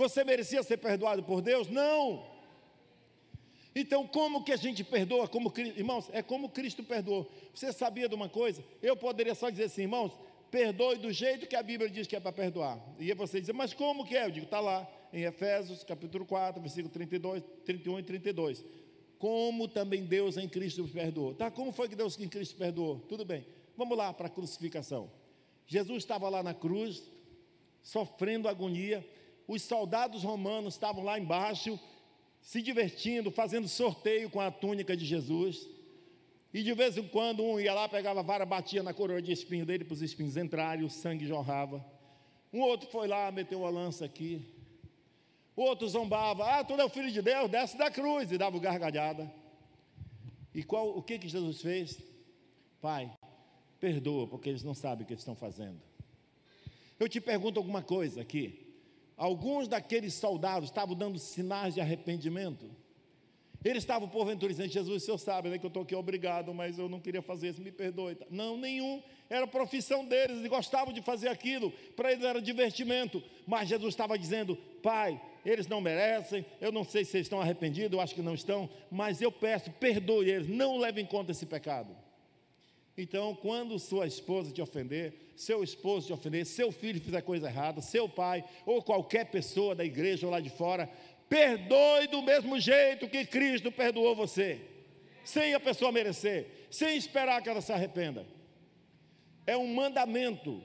[0.03, 1.69] Você merecia ser perdoado por Deus?
[1.69, 2.27] Não.
[3.73, 5.29] Então, como que a gente perdoa?
[5.29, 7.31] Como, irmãos, é como Cristo perdoou.
[7.55, 8.65] Você sabia de uma coisa?
[8.83, 10.13] Eu poderia só dizer assim, irmãos,
[10.51, 12.85] perdoe do jeito que a Bíblia diz que é para perdoar.
[12.99, 14.27] E você dizer, mas como que é?
[14.27, 18.65] Eu digo, está lá em Efésios capítulo 4, versículo 32, 31 e 32.
[19.21, 21.33] Como também Deus em Cristo perdoou.
[21.33, 22.99] Tá, como foi que Deus em Cristo perdoou?
[23.09, 23.47] Tudo bem.
[23.77, 25.09] Vamos lá para a crucificação.
[25.65, 27.05] Jesus estava lá na cruz,
[27.85, 29.07] sofrendo agonia
[29.53, 31.79] os soldados romanos estavam lá embaixo,
[32.41, 35.69] se divertindo, fazendo sorteio com a túnica de Jesus.
[36.55, 39.31] E de vez em quando um ia lá, pegava a vara, batia na coroa de
[39.31, 41.85] espinho dele para os espinhos entrarem, o sangue jorrava.
[42.53, 44.45] Um outro foi lá, meteu uma lança aqui.
[45.55, 48.59] O outro zombava, ah, tu é o filho de Deus, desce da cruz, e dava
[48.59, 49.31] gargalhada.
[50.55, 52.03] E qual, o que, que Jesus fez?
[52.81, 53.11] Pai,
[53.79, 55.81] perdoa, porque eles não sabem o que eles estão fazendo.
[56.99, 58.62] Eu te pergunto alguma coisa aqui.
[59.23, 62.69] Alguns daqueles soldados estavam dando sinais de arrependimento.
[63.65, 66.77] Eles estavam porventura dizendo: Jesus, o senhor sabe né, que eu estou aqui obrigado, mas
[66.77, 68.19] eu não queria fazer isso, me perdoe.
[68.29, 69.01] Não, nenhum.
[69.31, 73.23] Era profissão deles, eles gostavam de fazer aquilo, para eles era divertimento.
[73.47, 77.93] Mas Jesus estava dizendo: Pai, eles não merecem, eu não sei se eles estão arrependidos,
[77.93, 81.47] eu acho que não estão, mas eu peço, perdoe eles, não leve em conta esse
[81.47, 81.95] pecado.
[82.97, 87.81] Então, quando sua esposa te ofender, seu esposo te ofender, seu filho fizer coisa errada,
[87.81, 90.89] seu pai ou qualquer pessoa da igreja ou lá de fora,
[91.29, 94.61] perdoe do mesmo jeito que Cristo perdoou você,
[95.25, 98.27] sem a pessoa merecer, sem esperar que ela se arrependa.
[99.47, 100.63] É um mandamento.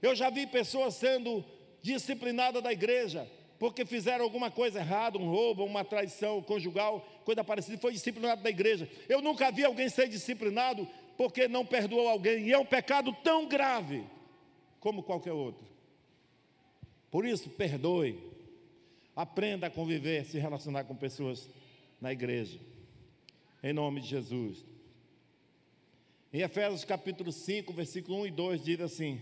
[0.00, 1.44] Eu já vi pessoas sendo
[1.82, 7.78] disciplinadas da igreja porque fizeram alguma coisa errada, um roubo, uma traição conjugal, coisa parecida,
[7.78, 8.88] foi disciplinado da igreja.
[9.08, 13.46] Eu nunca vi alguém ser disciplinado porque não perdoou alguém, e é um pecado tão
[13.46, 14.04] grave
[14.80, 15.64] como qualquer outro.
[17.10, 18.18] Por isso, perdoe,
[19.14, 21.48] aprenda a conviver, se relacionar com pessoas
[22.00, 22.58] na igreja,
[23.62, 24.64] em nome de Jesus.
[26.32, 29.20] Em Efésios capítulo 5, versículo 1 e 2 diz assim: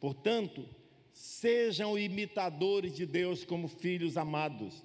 [0.00, 0.68] Portanto,
[1.14, 4.84] Sejam imitadores de Deus como filhos amados,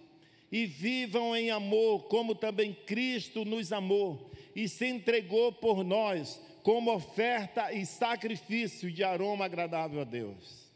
[0.52, 6.94] e vivam em amor, como também Cristo nos amou e se entregou por nós, como
[6.94, 10.70] oferta e sacrifício de aroma agradável a Deus.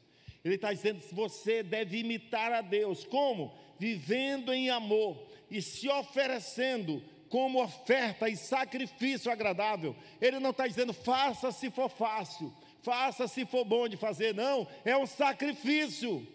[0.43, 3.53] Ele está dizendo você deve imitar a Deus, como?
[3.79, 9.95] Vivendo em amor e se oferecendo como oferta e sacrifício agradável.
[10.21, 14.67] Ele não está dizendo faça se for fácil, faça se for bom de fazer, não,
[14.83, 16.27] é um sacrifício.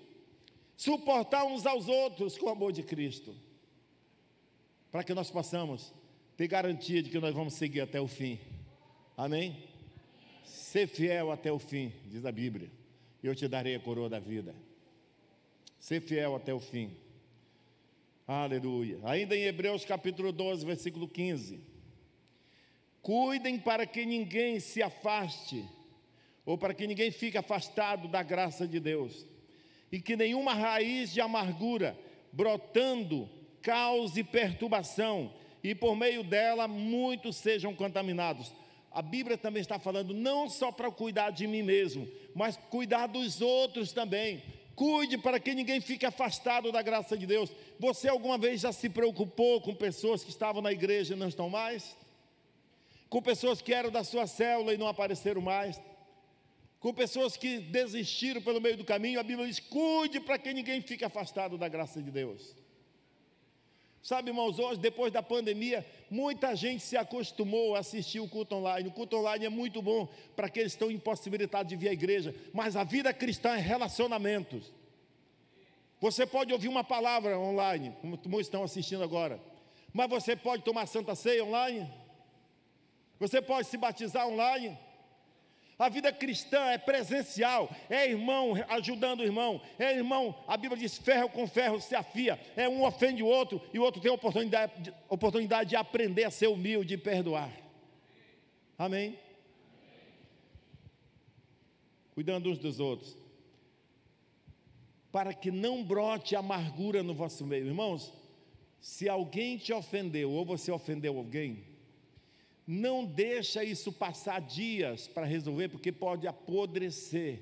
[0.77, 3.35] Suportar uns aos outros com o amor de Cristo,
[4.93, 5.93] para que nós possamos
[6.39, 8.39] ter garantia de que nós vamos seguir até o fim.
[9.17, 9.57] Amém?
[10.45, 12.71] Ser fiel até o fim, diz a Bíblia,
[13.21, 14.55] eu te darei a coroa da vida.
[15.81, 16.97] Ser fiel até o fim.
[18.25, 19.01] Aleluia.
[19.03, 21.59] Ainda em Hebreus capítulo 12, versículo 15.
[23.03, 25.65] Cuidem para que ninguém se afaste
[26.47, 29.27] ou para que ninguém fique afastado da graça de Deus,
[29.91, 31.99] e que nenhuma raiz de amargura
[32.33, 33.29] brotando
[33.61, 38.53] cause perturbação, e por meio dela muitos sejam contaminados.
[38.91, 43.41] A Bíblia também está falando não só para cuidar de mim mesmo, mas cuidar dos
[43.41, 44.43] outros também.
[44.75, 47.51] Cuide para que ninguém fique afastado da graça de Deus.
[47.79, 51.51] Você alguma vez já se preocupou com pessoas que estavam na igreja e não estão
[51.51, 51.97] mais?
[53.11, 55.81] Com pessoas que eram da sua célula e não apareceram mais?
[56.81, 60.81] com pessoas que desistiram pelo meio do caminho, a Bíblia diz: cuide para que ninguém
[60.81, 62.55] fique afastado da graça de Deus.
[64.09, 68.89] Sabe, irmãos, hoje, depois da pandemia, muita gente se acostumou a assistir o culto online.
[68.89, 72.35] O culto online é muito bom para aqueles que estão impossibilitados de vir à igreja,
[72.55, 74.73] mas a vida cristã é relacionamentos.
[76.01, 79.39] Você pode ouvir uma palavra online, como muitos estão assistindo agora,
[79.93, 81.87] mas você pode tomar santa ceia online,
[83.21, 84.79] você pode se batizar online,
[85.79, 90.99] a vida cristã é presencial, é irmão ajudando o irmão, é irmão, a Bíblia diz:
[90.99, 94.15] ferro com ferro se afia, é um ofende o outro e o outro tem a
[94.15, 97.53] oportunidade, oportunidade de aprender a ser humilde e perdoar.
[98.77, 99.17] Amém?
[102.13, 103.17] Cuidando uns dos outros,
[105.13, 108.13] para que não brote amargura no vosso meio, irmãos.
[108.81, 111.65] Se alguém te ofendeu ou você ofendeu alguém,
[112.71, 117.41] não deixa isso passar dias para resolver, porque pode apodrecer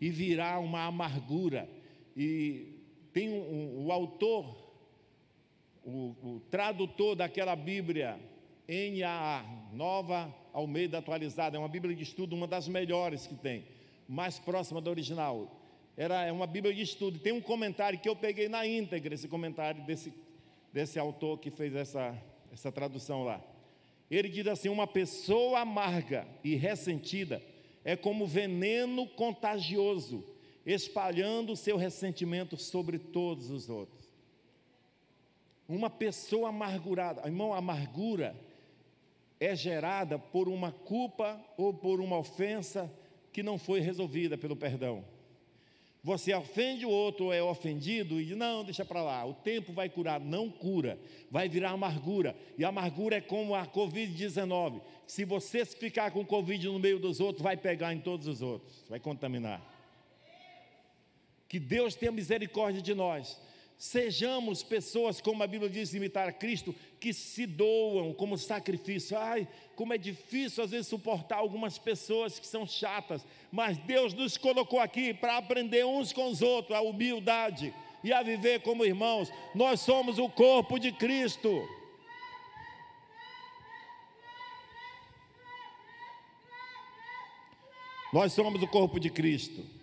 [0.00, 1.68] e virar uma amargura.
[2.16, 2.80] E
[3.12, 4.56] tem um, um, o autor,
[5.84, 8.18] o, o tradutor daquela Bíblia,
[8.66, 13.66] NAA, Nova Almeida Atualizada, é uma Bíblia de estudo, uma das melhores que tem,
[14.08, 15.54] mais próxima da original.
[15.98, 17.18] Era é uma Bíblia de estudo.
[17.18, 20.14] Tem um comentário que eu peguei na íntegra, esse comentário desse,
[20.72, 22.16] desse autor que fez essa,
[22.50, 23.51] essa tradução lá.
[24.12, 27.42] Ele diz assim: uma pessoa amarga e ressentida
[27.82, 30.22] é como veneno contagioso,
[30.66, 34.12] espalhando seu ressentimento sobre todos os outros.
[35.66, 38.36] Uma pessoa amargurada, irmão, amargura
[39.40, 42.92] é gerada por uma culpa ou por uma ofensa
[43.32, 45.02] que não foi resolvida pelo perdão.
[46.04, 49.88] Você ofende o outro ou é ofendido e não, deixa para lá, o tempo vai
[49.88, 50.18] curar.
[50.18, 50.98] Não cura,
[51.30, 52.36] vai virar amargura.
[52.58, 54.80] E a amargura é como a Covid-19.
[55.06, 58.84] Se você ficar com Covid no meio dos outros, vai pegar em todos os outros,
[58.88, 59.62] vai contaminar.
[61.48, 63.38] Que Deus tenha misericórdia de nós
[63.82, 69.18] Sejamos pessoas, como a Bíblia diz, imitar a Cristo, que se doam como sacrifício.
[69.18, 74.36] Ai, como é difícil às vezes suportar algumas pessoas que são chatas, mas Deus nos
[74.36, 79.32] colocou aqui para aprender uns com os outros a humildade e a viver como irmãos.
[79.52, 81.68] Nós somos o corpo de Cristo.
[88.12, 89.81] Nós somos o corpo de Cristo.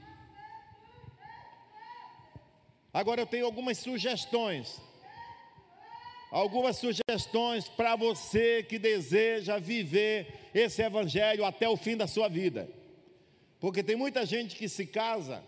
[2.93, 4.82] Agora eu tenho algumas sugestões.
[6.32, 12.69] Algumas sugestões para você que deseja viver esse evangelho até o fim da sua vida.
[13.59, 15.43] Porque tem muita gente que se casa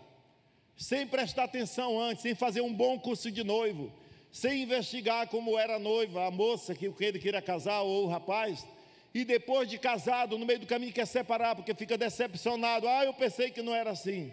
[0.76, 3.92] sem prestar atenção antes, sem fazer um bom curso de noivo,
[4.32, 8.66] sem investigar como era a noiva, a moça que ele queria casar ou o rapaz,
[9.14, 12.88] e depois de casado, no meio do caminho quer separar porque fica decepcionado.
[12.88, 14.32] Ah, eu pensei que não era assim.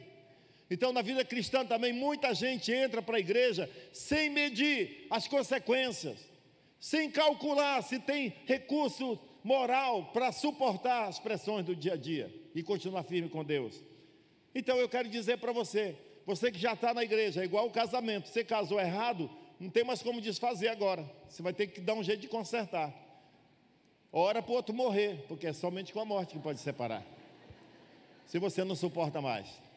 [0.70, 6.20] Então, na vida cristã também, muita gente entra para a igreja sem medir as consequências,
[6.80, 12.62] sem calcular se tem recurso moral para suportar as pressões do dia a dia e
[12.62, 13.84] continuar firme com Deus.
[14.54, 17.72] Então, eu quero dizer para você, você que já está na igreja, é igual o
[17.72, 19.28] casamento, você casou errado,
[19.60, 22.94] não tem mais como desfazer agora, você vai ter que dar um jeito de consertar.
[24.12, 27.04] Ora para o outro morrer, porque é somente com a morte que pode separar.
[28.28, 29.69] Se você não suporta mais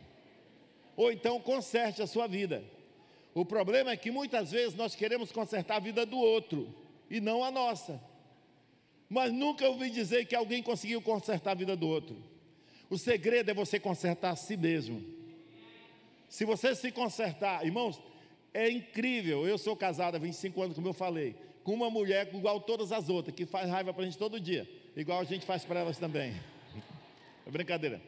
[0.97, 2.63] ou então conserte a sua vida.
[3.35, 6.69] O problema é que muitas vezes nós queremos consertar a vida do outro
[7.11, 8.01] e não a nossa.
[9.09, 12.17] Mas nunca ouvi dizer que alguém conseguiu consertar a vida do outro.
[12.89, 15.03] O segredo é você consertar a si mesmo.
[16.29, 18.01] Se você se consertar, irmãos,
[18.53, 19.47] é incrível.
[19.47, 21.35] Eu sou casado há 25 anos, como eu falei,
[21.65, 24.69] com uma mulher igual todas as outras, que faz raiva para a gente todo dia,
[24.97, 26.35] igual a gente faz para elas também.
[27.45, 28.01] É brincadeira.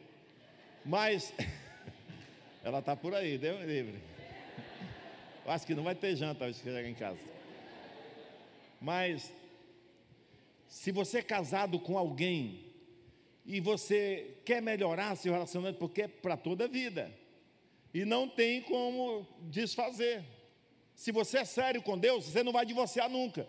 [0.85, 1.33] Mas
[2.65, 4.01] Ela está por aí, deu livre.
[5.45, 7.19] Acho que não vai ter janta hoje que chegar em casa.
[8.81, 9.31] Mas,
[10.67, 12.65] se você é casado com alguém
[13.45, 17.13] e você quer melhorar seu relacionamento, porque é para toda a vida,
[17.93, 20.23] e não tem como desfazer.
[20.95, 23.47] Se você é sério com Deus, você não vai divorciar nunca.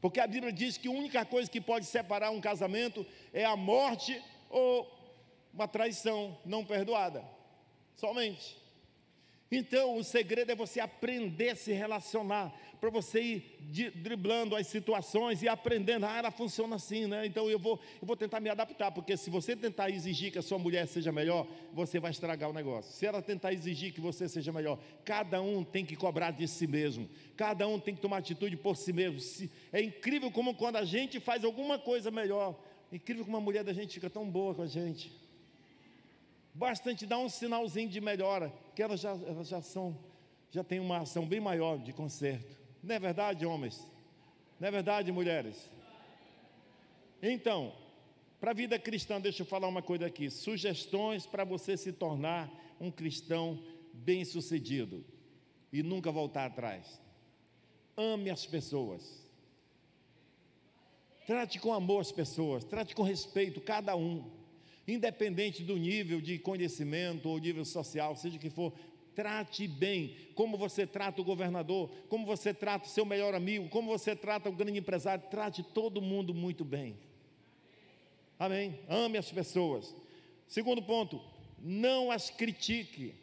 [0.00, 3.56] Porque a Bíblia diz que a única coisa que pode separar um casamento é a
[3.56, 4.88] morte ou
[5.52, 7.36] uma traição não perdoada
[7.98, 8.56] somente.
[9.50, 13.58] Então, o segredo é você aprender a se relacionar, para você ir
[13.96, 17.26] driblando as situações e aprendendo, ah, ela funciona assim, né?
[17.26, 20.42] Então eu vou, eu vou tentar me adaptar, porque se você tentar exigir que a
[20.42, 22.92] sua mulher seja melhor, você vai estragar o negócio.
[22.92, 26.68] Se ela tentar exigir que você seja melhor, cada um tem que cobrar de si
[26.68, 29.18] mesmo, cada um tem que tomar atitude por si mesmo.
[29.72, 33.64] É incrível como quando a gente faz alguma coisa melhor, é incrível como a mulher
[33.64, 35.10] da gente fica tão boa com a gente.
[36.58, 39.96] Bastante dar um sinalzinho de melhora, que elas já, elas já são,
[40.50, 42.58] já têm uma ação bem maior de conserto.
[42.82, 43.80] Não é verdade, homens?
[44.58, 45.70] Não é verdade, mulheres?
[47.22, 47.72] Então,
[48.40, 52.50] para a vida cristã, deixa eu falar uma coisa aqui: sugestões para você se tornar
[52.80, 55.04] um cristão bem-sucedido
[55.72, 57.00] e nunca voltar atrás.
[57.96, 59.24] Ame as pessoas.
[61.24, 64.37] Trate com amor as pessoas, trate com respeito cada um
[64.88, 68.72] independente do nível de conhecimento ou nível social, seja que for,
[69.14, 73.88] trate bem, como você trata o governador, como você trata o seu melhor amigo, como
[73.88, 76.96] você trata o grande empresário, trate todo mundo muito bem.
[78.38, 78.78] Amém?
[78.88, 79.94] Ame as pessoas.
[80.46, 81.20] Segundo ponto,
[81.58, 83.14] não as critique.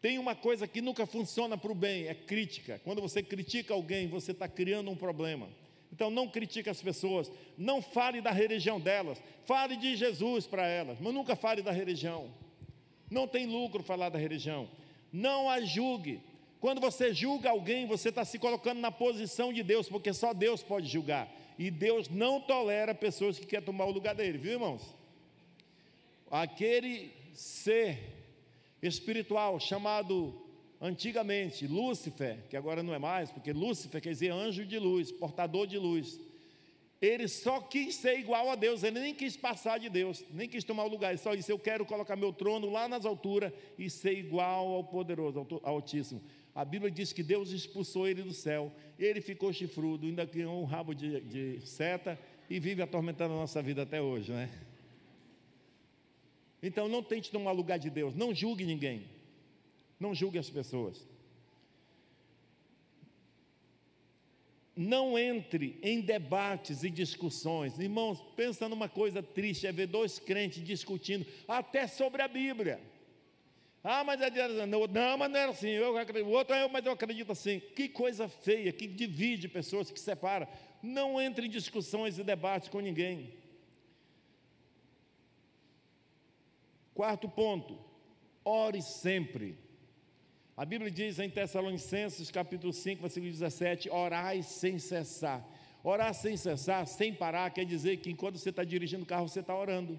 [0.00, 2.80] Tem uma coisa que nunca funciona para o bem, é crítica.
[2.84, 5.48] Quando você critica alguém, você está criando um problema.
[5.92, 10.98] Então não critique as pessoas, não fale da religião delas, fale de Jesus para elas,
[11.00, 12.30] mas nunca fale da religião.
[13.10, 14.68] Não tem lucro falar da religião.
[15.12, 16.20] Não a julgue.
[16.60, 20.62] Quando você julga alguém, você está se colocando na posição de Deus, porque só Deus
[20.62, 21.32] pode julgar.
[21.58, 24.82] E Deus não tolera pessoas que querem tomar o lugar dele, viu irmãos?
[26.30, 27.98] Aquele ser
[28.82, 30.47] espiritual chamado
[30.80, 35.66] Antigamente, Lúcifer, que agora não é mais, porque Lúcifer quer dizer anjo de luz, portador
[35.66, 36.20] de luz.
[37.00, 40.64] Ele só quis ser igual a Deus, ele nem quis passar de Deus, nem quis
[40.64, 43.90] tomar o lugar, ele só disse: Eu quero colocar meu trono lá nas alturas e
[43.90, 46.22] ser igual ao poderoso, ao Altíssimo.
[46.54, 50.64] A Bíblia diz que Deus expulsou ele do céu, ele ficou chifrudo, ainda criou um
[50.64, 52.18] rabo de, de seta
[52.50, 54.50] e vive atormentando a nossa vida até hoje, né?
[56.60, 59.17] Então não tente tomar o lugar de Deus, não julgue ninguém.
[59.98, 61.06] Não julgue as pessoas.
[64.76, 67.78] Não entre em debates e discussões.
[67.78, 72.80] Irmãos, pensa numa coisa triste, é ver dois crentes discutindo até sobre a Bíblia.
[73.82, 74.30] Ah, mas é
[74.66, 75.70] não, não, mas não era assim.
[75.70, 77.58] Eu acredito, o outro é, mas eu acredito assim.
[77.58, 80.48] Que coisa feia, que divide pessoas, que separa.
[80.82, 83.34] Não entre em discussões e debates com ninguém.
[86.94, 87.78] Quarto ponto,
[88.44, 89.58] ore sempre.
[90.58, 95.40] A Bíblia diz em Tessalonicenses, capítulo 5, versículo 17: orai sem cessar.
[95.84, 99.38] Orar sem cessar, sem parar, quer dizer que enquanto você está dirigindo o carro, você
[99.38, 99.96] está orando.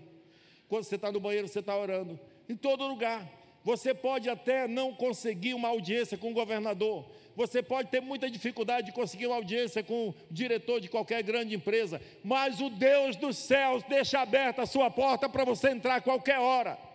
[0.68, 2.20] Quando você está no banheiro, você está orando.
[2.50, 3.26] Em todo lugar.
[3.64, 7.10] Você pode até não conseguir uma audiência com o governador.
[7.38, 11.56] Você pode ter muita dificuldade de conseguir uma audiência com o diretor de qualquer grande
[11.56, 12.02] empresa.
[12.22, 16.40] Mas o Deus dos céus deixa aberta a sua porta para você entrar a qualquer
[16.40, 16.89] hora.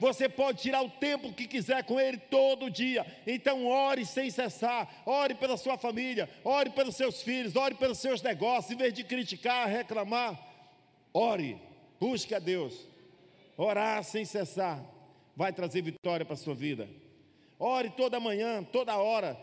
[0.00, 3.06] Você pode tirar o tempo que quiser com Ele todo dia.
[3.26, 5.02] Então, ore sem cessar.
[5.06, 6.28] Ore pela sua família.
[6.44, 7.56] Ore pelos seus filhos.
[7.56, 8.72] Ore pelos seus negócios.
[8.72, 10.38] Em vez de criticar, reclamar,
[11.12, 11.58] ore.
[12.00, 12.86] Busque a Deus.
[13.56, 14.84] Orar sem cessar
[15.36, 16.88] vai trazer vitória para a sua vida.
[17.58, 19.38] Ore toda manhã, toda hora,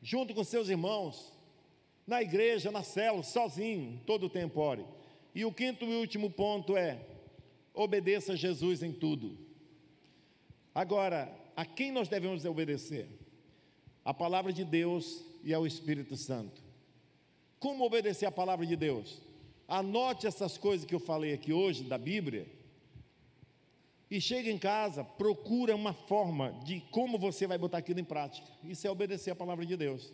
[0.00, 1.32] junto com seus irmãos,
[2.06, 4.84] na igreja, na célula, sozinho, todo tempo ore.
[5.34, 7.00] E o quinto e último ponto é:
[7.74, 9.38] obedeça a Jesus em tudo.
[10.74, 13.08] Agora, a quem nós devemos obedecer?
[14.04, 16.62] A palavra de Deus e ao Espírito Santo.
[17.58, 19.20] Como obedecer a palavra de Deus?
[19.68, 22.46] Anote essas coisas que eu falei aqui hoje da Bíblia.
[24.10, 28.46] E chega em casa, procura uma forma de como você vai botar aquilo em prática.
[28.64, 30.12] Isso é obedecer a palavra de Deus.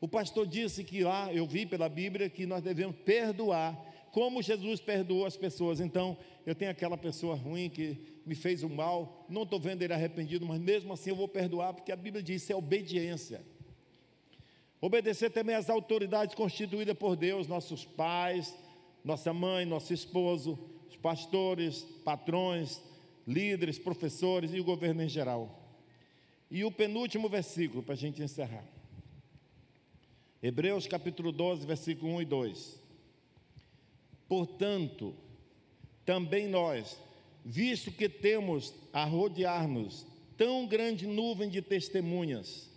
[0.00, 3.74] O pastor disse que lá, eu vi pela Bíblia, que nós devemos perdoar,
[4.12, 5.80] como Jesus perdoou as pessoas.
[5.80, 6.16] Então,
[6.46, 10.44] eu tenho aquela pessoa ruim que me fez o mal, não estou vendo ele arrependido,
[10.44, 13.40] mas mesmo assim eu vou perdoar, porque a Bíblia diz: isso é obediência.
[14.80, 18.52] Obedecer também às autoridades constituídas por Deus, nossos pais,
[19.04, 20.58] nossa mãe, nosso esposo,
[20.90, 22.82] os pastores, patrões,
[23.26, 25.62] líderes, professores e o governo em geral.
[26.50, 28.64] E o penúltimo versículo para a gente encerrar.
[30.42, 32.82] Hebreus capítulo 12, versículo 1 e 2.
[34.28, 35.14] Portanto,
[36.04, 37.00] também nós,
[37.48, 40.04] visto que temos a rodear-nos
[40.36, 42.68] tão grande nuvem de testemunhas,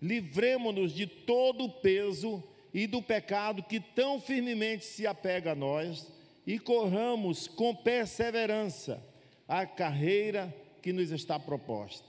[0.00, 2.40] livremo-nos de todo o peso
[2.72, 6.12] e do pecado que tão firmemente se apega a nós
[6.46, 9.04] e corramos com perseverança
[9.48, 12.06] a carreira que nos está proposta.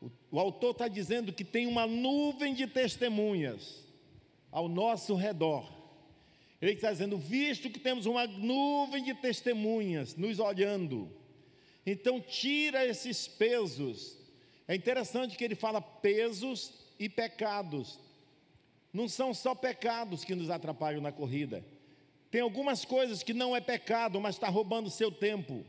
[0.00, 3.84] O, o autor está dizendo que tem uma nuvem de testemunhas
[4.50, 5.70] ao nosso redor.
[6.66, 11.10] Ele está dizendo, visto que temos uma nuvem de testemunhas nos olhando,
[11.84, 14.24] então tira esses pesos
[14.66, 17.98] é interessante que ele fala pesos e pecados.
[18.92, 21.64] Não são só pecados que nos atrapalham na corrida.
[22.30, 25.64] Tem algumas coisas que não é pecado, mas está roubando seu tempo.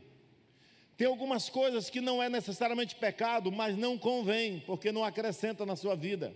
[0.96, 5.76] Tem algumas coisas que não é necessariamente pecado, mas não convém, porque não acrescenta na
[5.76, 6.34] sua vida.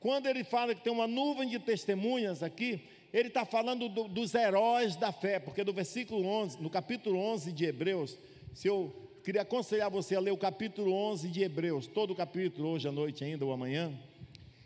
[0.00, 2.82] Quando ele fala que tem uma nuvem de testemunhas aqui,
[3.14, 7.52] ele está falando do, dos heróis da fé, porque no versículo 11, no capítulo 11
[7.52, 8.18] de Hebreus,
[8.52, 8.92] se eu
[9.22, 12.92] queria aconselhar você a ler o capítulo 11 de Hebreus, todo o capítulo, hoje à
[12.92, 13.96] noite ainda ou amanhã.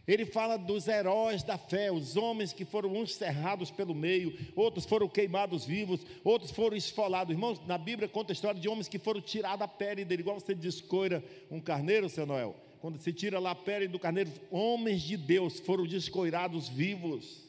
[0.07, 4.87] Ele fala dos heróis da fé, os homens que foram uns cerrados pelo meio, outros
[4.87, 7.35] foram queimados vivos, outros foram esfolados.
[7.35, 10.41] Irmãos, na Bíblia conta a história de homens que foram tirados a pele dele, igual
[10.41, 12.57] você descoira um carneiro, seu Noel.
[12.81, 17.48] Quando se tira lá a pele do carneiro, homens de Deus foram descoirados vivos.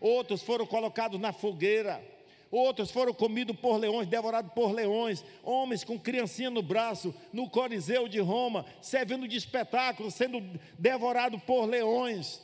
[0.00, 2.02] Outros foram colocados na fogueira.
[2.50, 8.08] Outros foram comidos por leões, devorados por leões, homens com criancinha no braço, no Coliseu
[8.08, 10.40] de Roma, servindo de espetáculo, sendo
[10.78, 12.40] devorados por leões.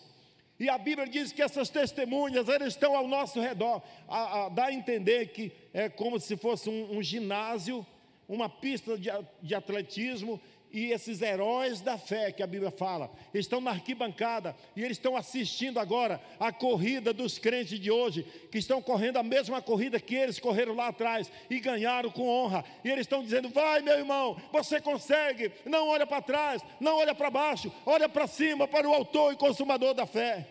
[0.60, 4.66] E a Bíblia diz que essas testemunhas, elas estão ao nosso redor, a, a, dá
[4.66, 7.84] a entender que é como se fosse um, um ginásio,
[8.28, 9.10] uma pista de,
[9.42, 10.40] de atletismo,
[10.74, 15.16] e esses heróis da fé que a Bíblia fala, estão na arquibancada e eles estão
[15.16, 20.16] assistindo agora a corrida dos crentes de hoje, que estão correndo a mesma corrida que
[20.16, 22.64] eles correram lá atrás e ganharam com honra.
[22.84, 25.52] E eles estão dizendo: Vai, meu irmão, você consegue.
[25.64, 29.36] Não olha para trás, não olha para baixo, olha para cima, para o autor e
[29.36, 30.44] consumador da fé.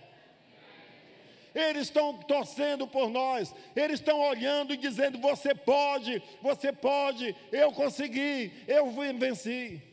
[1.54, 7.74] Eles estão torcendo por nós, eles estão olhando e dizendo: Você pode, você pode, eu
[7.74, 9.93] consegui, eu venci.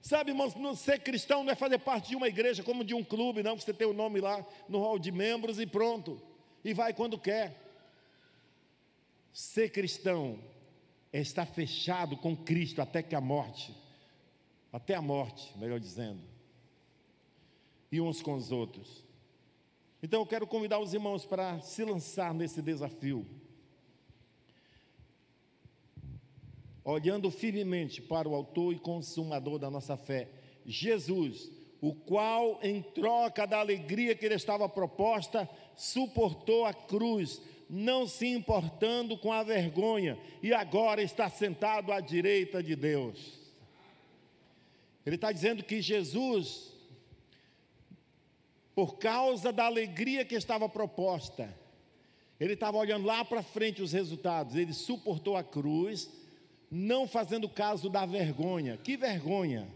[0.00, 3.42] Sabe, irmãos, ser cristão não é fazer parte de uma igreja como de um clube,
[3.42, 3.58] não.
[3.58, 6.20] Você tem o nome lá no hall de membros e pronto.
[6.64, 7.60] E vai quando quer.
[9.32, 10.38] Ser cristão
[11.12, 13.74] é estar fechado com Cristo até que a morte,
[14.72, 16.20] até a morte, melhor dizendo,
[17.90, 19.04] e uns com os outros.
[20.02, 23.26] Então eu quero convidar os irmãos para se lançar nesse desafio.
[26.92, 30.28] Olhando firmemente para o Autor e Consumador da nossa fé,
[30.64, 38.06] Jesus, o qual, em troca da alegria que lhe estava proposta, suportou a cruz, não
[38.06, 43.38] se importando com a vergonha, e agora está sentado à direita de Deus.
[45.04, 46.72] Ele está dizendo que Jesus,
[48.74, 51.54] por causa da alegria que estava proposta,
[52.40, 56.10] ele estava olhando lá para frente os resultados, ele suportou a cruz,
[56.70, 58.76] não fazendo caso da vergonha.
[58.76, 59.68] Que vergonha!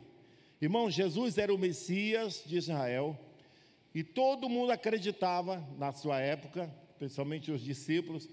[0.61, 3.19] Irmão, Jesus era o Messias de Israel
[3.95, 8.29] e todo mundo acreditava na sua época, principalmente os discípulos,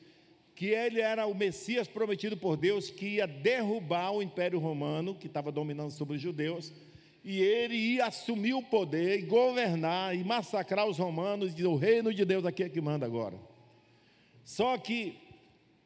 [0.55, 5.27] que ele era o Messias prometido por Deus que ia derrubar o Império Romano que
[5.27, 6.71] estava dominando sobre os judeus
[7.23, 12.13] e ele ia assumir o poder e governar e massacrar os romanos e o reino
[12.13, 13.37] de Deus aqui é que manda agora.
[14.43, 15.17] Só que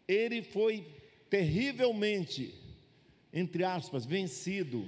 [0.08, 0.86] ele foi
[1.30, 2.54] terrivelmente,
[3.34, 4.88] entre aspas, vencido,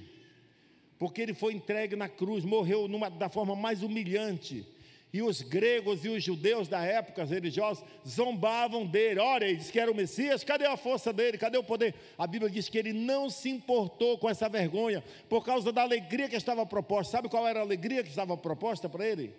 [0.99, 4.65] porque ele foi entregue na cruz, morreu numa, da forma mais humilhante.
[5.11, 9.19] E os gregos e os judeus da época religiosa zombavam dele.
[9.19, 11.37] Olha, ele disse que era o Messias, cadê a força dele?
[11.37, 11.95] Cadê o poder?
[12.17, 16.27] A Bíblia diz que ele não se importou com essa vergonha por causa da alegria
[16.27, 17.13] que estava proposta.
[17.13, 19.33] Sabe qual era a alegria que estava proposta para ele?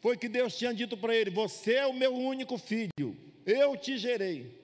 [0.00, 3.98] Foi que Deus tinha dito para ele: Você é o meu único filho, eu te
[3.98, 4.58] gerei.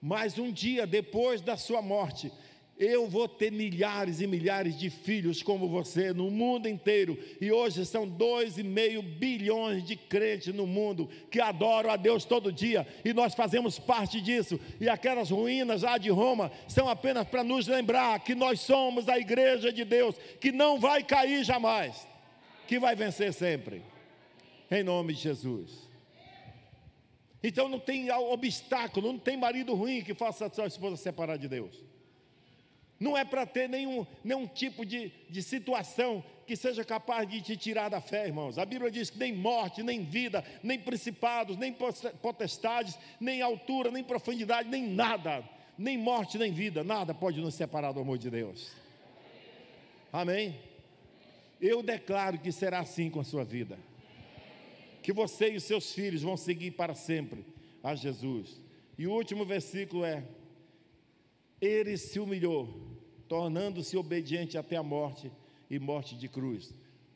[0.00, 2.32] Mas um dia depois da sua morte,
[2.78, 7.18] eu vou ter milhares e milhares de filhos como você no mundo inteiro.
[7.40, 12.24] E hoje são dois e meio bilhões de crentes no mundo que adoram a Deus
[12.24, 12.86] todo dia.
[13.04, 14.60] E nós fazemos parte disso.
[14.78, 19.18] E aquelas ruínas lá de Roma são apenas para nos lembrar que nós somos a
[19.18, 22.06] igreja de Deus, que não vai cair jamais,
[22.68, 23.82] que vai vencer sempre.
[24.70, 25.86] Em nome de Jesus.
[27.42, 31.48] Então não tem obstáculo, não tem marido ruim que faça a sua esposa separar de
[31.48, 31.95] Deus.
[32.98, 37.56] Não é para ter nenhum, nenhum tipo de, de situação que seja capaz de te
[37.56, 38.58] tirar da fé, irmãos.
[38.58, 41.74] A Bíblia diz que nem morte, nem vida, nem principados, nem
[42.22, 45.44] potestades, nem altura, nem profundidade, nem nada,
[45.76, 48.72] nem morte, nem vida, nada pode nos separar do amor de Deus.
[50.12, 50.58] Amém?
[51.60, 53.78] Eu declaro que será assim com a sua vida.
[55.02, 57.44] Que você e os seus filhos vão seguir para sempre
[57.82, 58.60] a Jesus.
[58.98, 60.24] E o último versículo é:
[61.60, 62.68] ele se humilhou,
[63.28, 65.30] tornando-se obediente até a morte
[65.70, 66.74] e morte de cruz.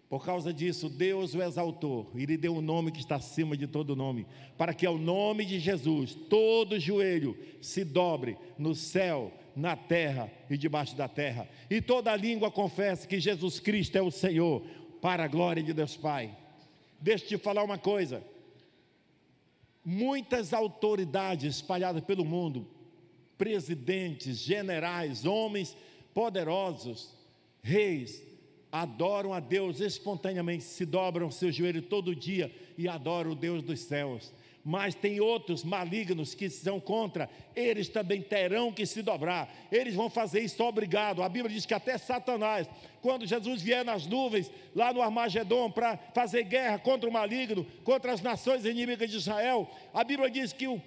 [0.09, 3.69] Por causa disso, Deus o exaltou e lhe deu um nome que está acima de
[3.69, 4.27] todo nome,
[4.59, 10.57] para que ao nome de Jesus todo joelho se dobre no céu, na terra e
[10.57, 14.63] debaixo da terra, e toda língua confesse que Jesus Cristo é o Senhor,
[15.01, 16.37] para a glória de Deus Pai.
[17.01, 18.23] Deixa eu te falar uma coisa.
[19.85, 22.67] Muitas autoridades espalhadas pelo mundo
[23.41, 25.75] presidentes, generais, homens
[26.13, 27.11] poderosos,
[27.63, 28.23] reis,
[28.71, 33.81] adoram a Deus espontaneamente, se dobram seu joelho todo dia e adoram o Deus dos
[33.81, 34.31] céus.
[34.63, 40.11] Mas tem outros malignos que são contra, eles também terão que se dobrar, eles vão
[40.11, 41.23] fazer isso obrigado.
[41.23, 42.69] A Bíblia diz que até Satanás,
[43.01, 48.13] quando Jesus vier nas nuvens, lá no Armagedon, para fazer guerra contra o maligno, contra
[48.13, 50.83] as nações inimigas de Israel, a Bíblia diz que o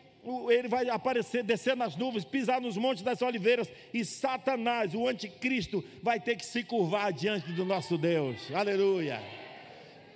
[0.49, 5.83] ele vai aparecer, descer nas nuvens, pisar nos montes das oliveiras, e Satanás, o anticristo,
[6.01, 8.51] vai ter que se curvar diante do nosso Deus.
[8.53, 9.42] Aleluia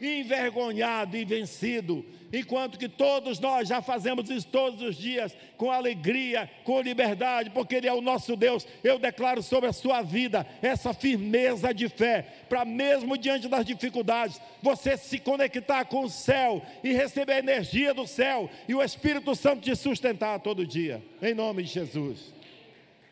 [0.01, 6.49] envergonhado e vencido, enquanto que todos nós já fazemos isso todos os dias, com alegria,
[6.63, 8.67] com liberdade, porque Ele é o nosso Deus.
[8.83, 14.41] Eu declaro sobre a sua vida essa firmeza de fé, para mesmo diante das dificuldades,
[14.61, 19.35] você se conectar com o céu e receber a energia do céu e o Espírito
[19.35, 22.33] Santo te sustentar todo dia, em nome de Jesus.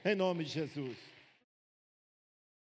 [0.04, 1.15] Em nome de Jesus.